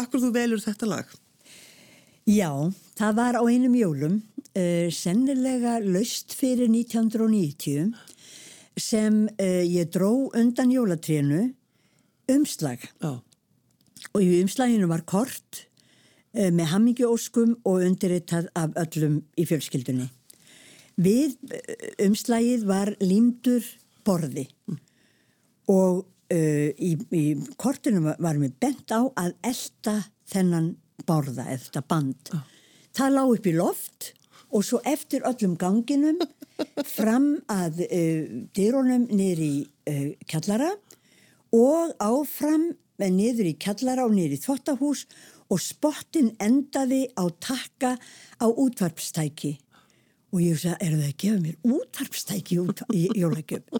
akkur 0.02 0.24
þú 0.26 0.32
velur 0.36 0.64
þetta 0.64 0.90
lag. 0.90 1.12
Já, 2.30 2.52
það 3.00 3.16
var 3.18 3.40
á 3.40 3.44
einum 3.48 3.76
jólum, 3.78 4.20
uh, 4.54 4.88
sennilega 4.94 5.80
laust 5.86 6.36
fyrir 6.38 6.70
1990, 6.70 7.94
sem 8.82 9.26
uh, 9.28 9.64
ég 9.66 9.90
dró 9.94 10.30
undan 10.36 10.72
jólatrénu 10.74 11.50
umslag. 12.30 12.84
Já, 13.02 13.20
Og 14.16 14.22
í 14.24 14.40
umslaginu 14.42 14.88
var 14.90 15.04
kort 15.06 15.66
uh, 16.34 16.50
með 16.56 16.70
hammingjóskum 16.74 17.58
og 17.68 17.84
undirritað 17.86 18.48
af 18.58 18.74
öllum 18.80 19.20
í 19.38 19.46
fjölskyldunni. 19.50 20.08
Við 21.00 21.36
uh, 21.52 21.60
umslagið 22.08 22.64
var 22.70 22.94
límdur 23.04 23.66
borði 24.08 24.48
og 25.70 26.06
uh, 26.34 26.70
í, 26.80 26.94
í 27.14 27.24
kortinu 27.62 28.02
var- 28.08 28.20
var 28.24 28.40
mér 28.42 28.54
bent 28.62 28.90
á 28.96 29.02
að 29.20 29.36
elda 29.46 29.98
þennan 30.30 30.72
borða, 31.08 31.46
þetta 31.52 31.84
band. 31.90 32.32
Það 32.98 33.14
lá 33.16 33.22
upp 33.30 33.46
í 33.48 33.54
loft 33.56 34.10
og 34.50 34.64
svo 34.66 34.80
eftir 34.88 35.26
öllum 35.30 35.56
ganginum 35.60 36.20
fram 36.86 37.32
að 37.52 37.84
uh, 37.86 38.22
dyrunum 38.56 39.08
niður 39.12 39.42
í 39.46 39.54
uh, 39.90 40.06
kjallara 40.30 40.72
og 41.56 41.94
áfram 42.04 42.70
með 43.00 43.16
niður 43.16 43.50
í 43.52 43.56
kjallara 43.62 44.06
og 44.08 44.16
niður 44.18 44.36
í 44.36 44.42
þvottahús 44.44 45.06
og 45.50 45.62
spottin 45.64 46.34
endaði 46.44 47.08
á 47.18 47.26
takka 47.42 47.96
á 48.38 48.46
útvarpstæki. 48.46 49.56
Og 50.30 50.44
ég 50.46 50.60
sagði, 50.62 50.78
eru 50.86 51.00
það 51.00 51.08
að 51.08 51.16
gefa 51.24 51.40
mér 51.42 51.56
útvarpstæki 51.78 52.60
út- 52.62 52.84
í 52.94 53.08
jólagjöf? 53.18 53.80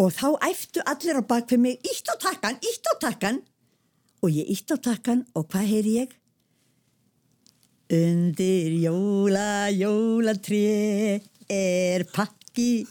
Og 0.00 0.08
þá 0.16 0.28
æftu 0.48 0.80
allir 0.88 1.20
á 1.20 1.22
bak 1.28 1.50
fyrir 1.50 1.60
mig, 1.60 1.82
ítt 1.84 2.08
á 2.08 2.16
takkan, 2.16 2.56
ítt 2.64 2.88
á 2.88 2.94
takkan. 3.02 3.42
Og 4.24 4.32
ég 4.32 4.48
ítt 4.48 4.72
á 4.72 4.80
takkan 4.80 5.26
og 5.36 5.50
hvað 5.52 5.68
heyri 5.68 5.92
ég? 6.00 6.14
Undir 7.92 8.72
jóla, 8.80 9.68
jólatré 9.68 11.20
er 11.52 12.06
pakki. 12.08 12.86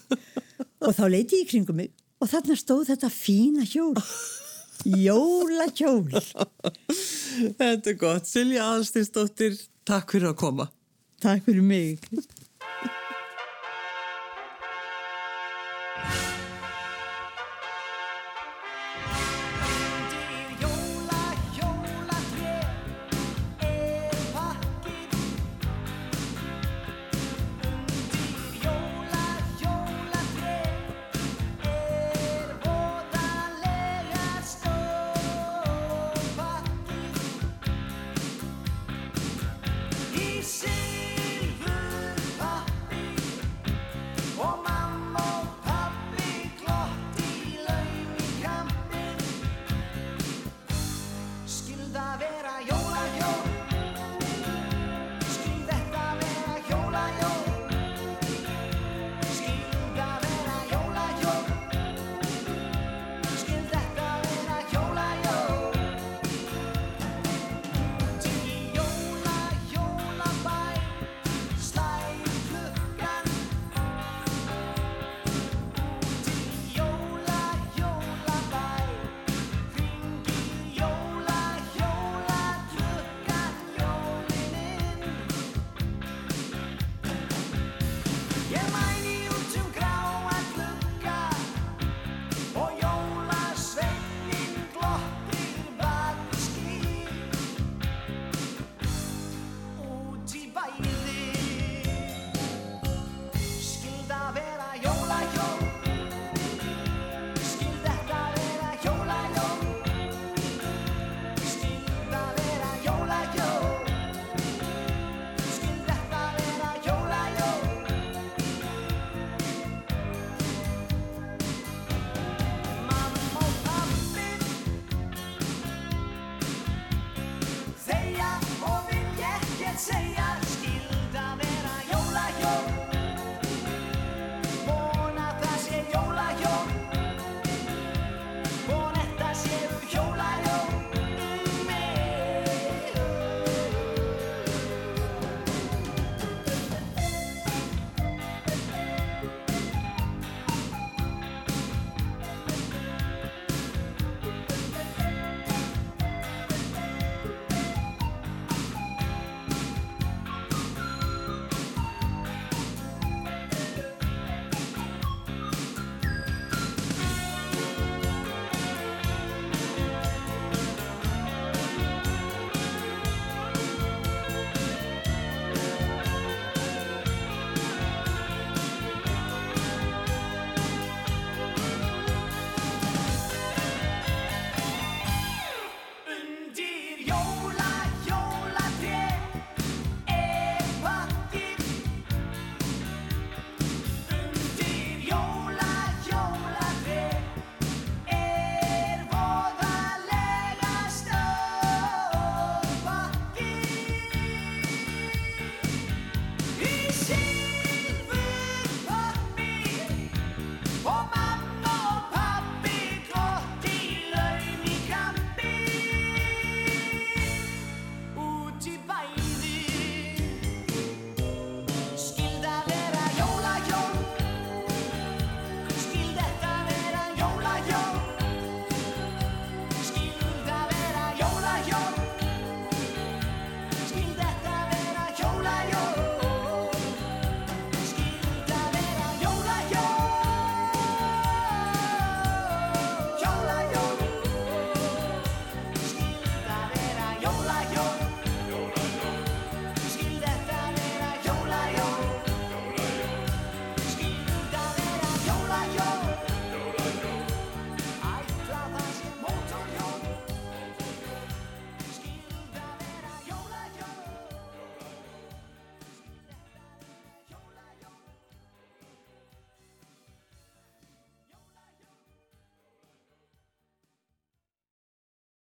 og 0.86 0.94
þá 0.94 1.04
leiti 1.10 1.40
ég 1.42 1.50
kringum 1.50 1.80
mig 1.82 1.90
og 2.22 2.30
þarna 2.30 2.58
stóð 2.60 2.92
þetta 2.92 3.10
fína 3.10 3.66
hjól. 3.66 3.96
Jólahjól. 4.86 6.06
þetta 7.58 7.90
er 7.94 7.98
gott. 7.98 8.30
Silja 8.30 8.68
Aðsteinsdóttir, 8.76 9.58
takk 9.90 10.14
fyrir 10.14 10.32
að 10.32 10.38
koma. 10.44 10.70
Takk 11.22 11.46
fyrir 11.50 11.66
mig. 11.66 12.06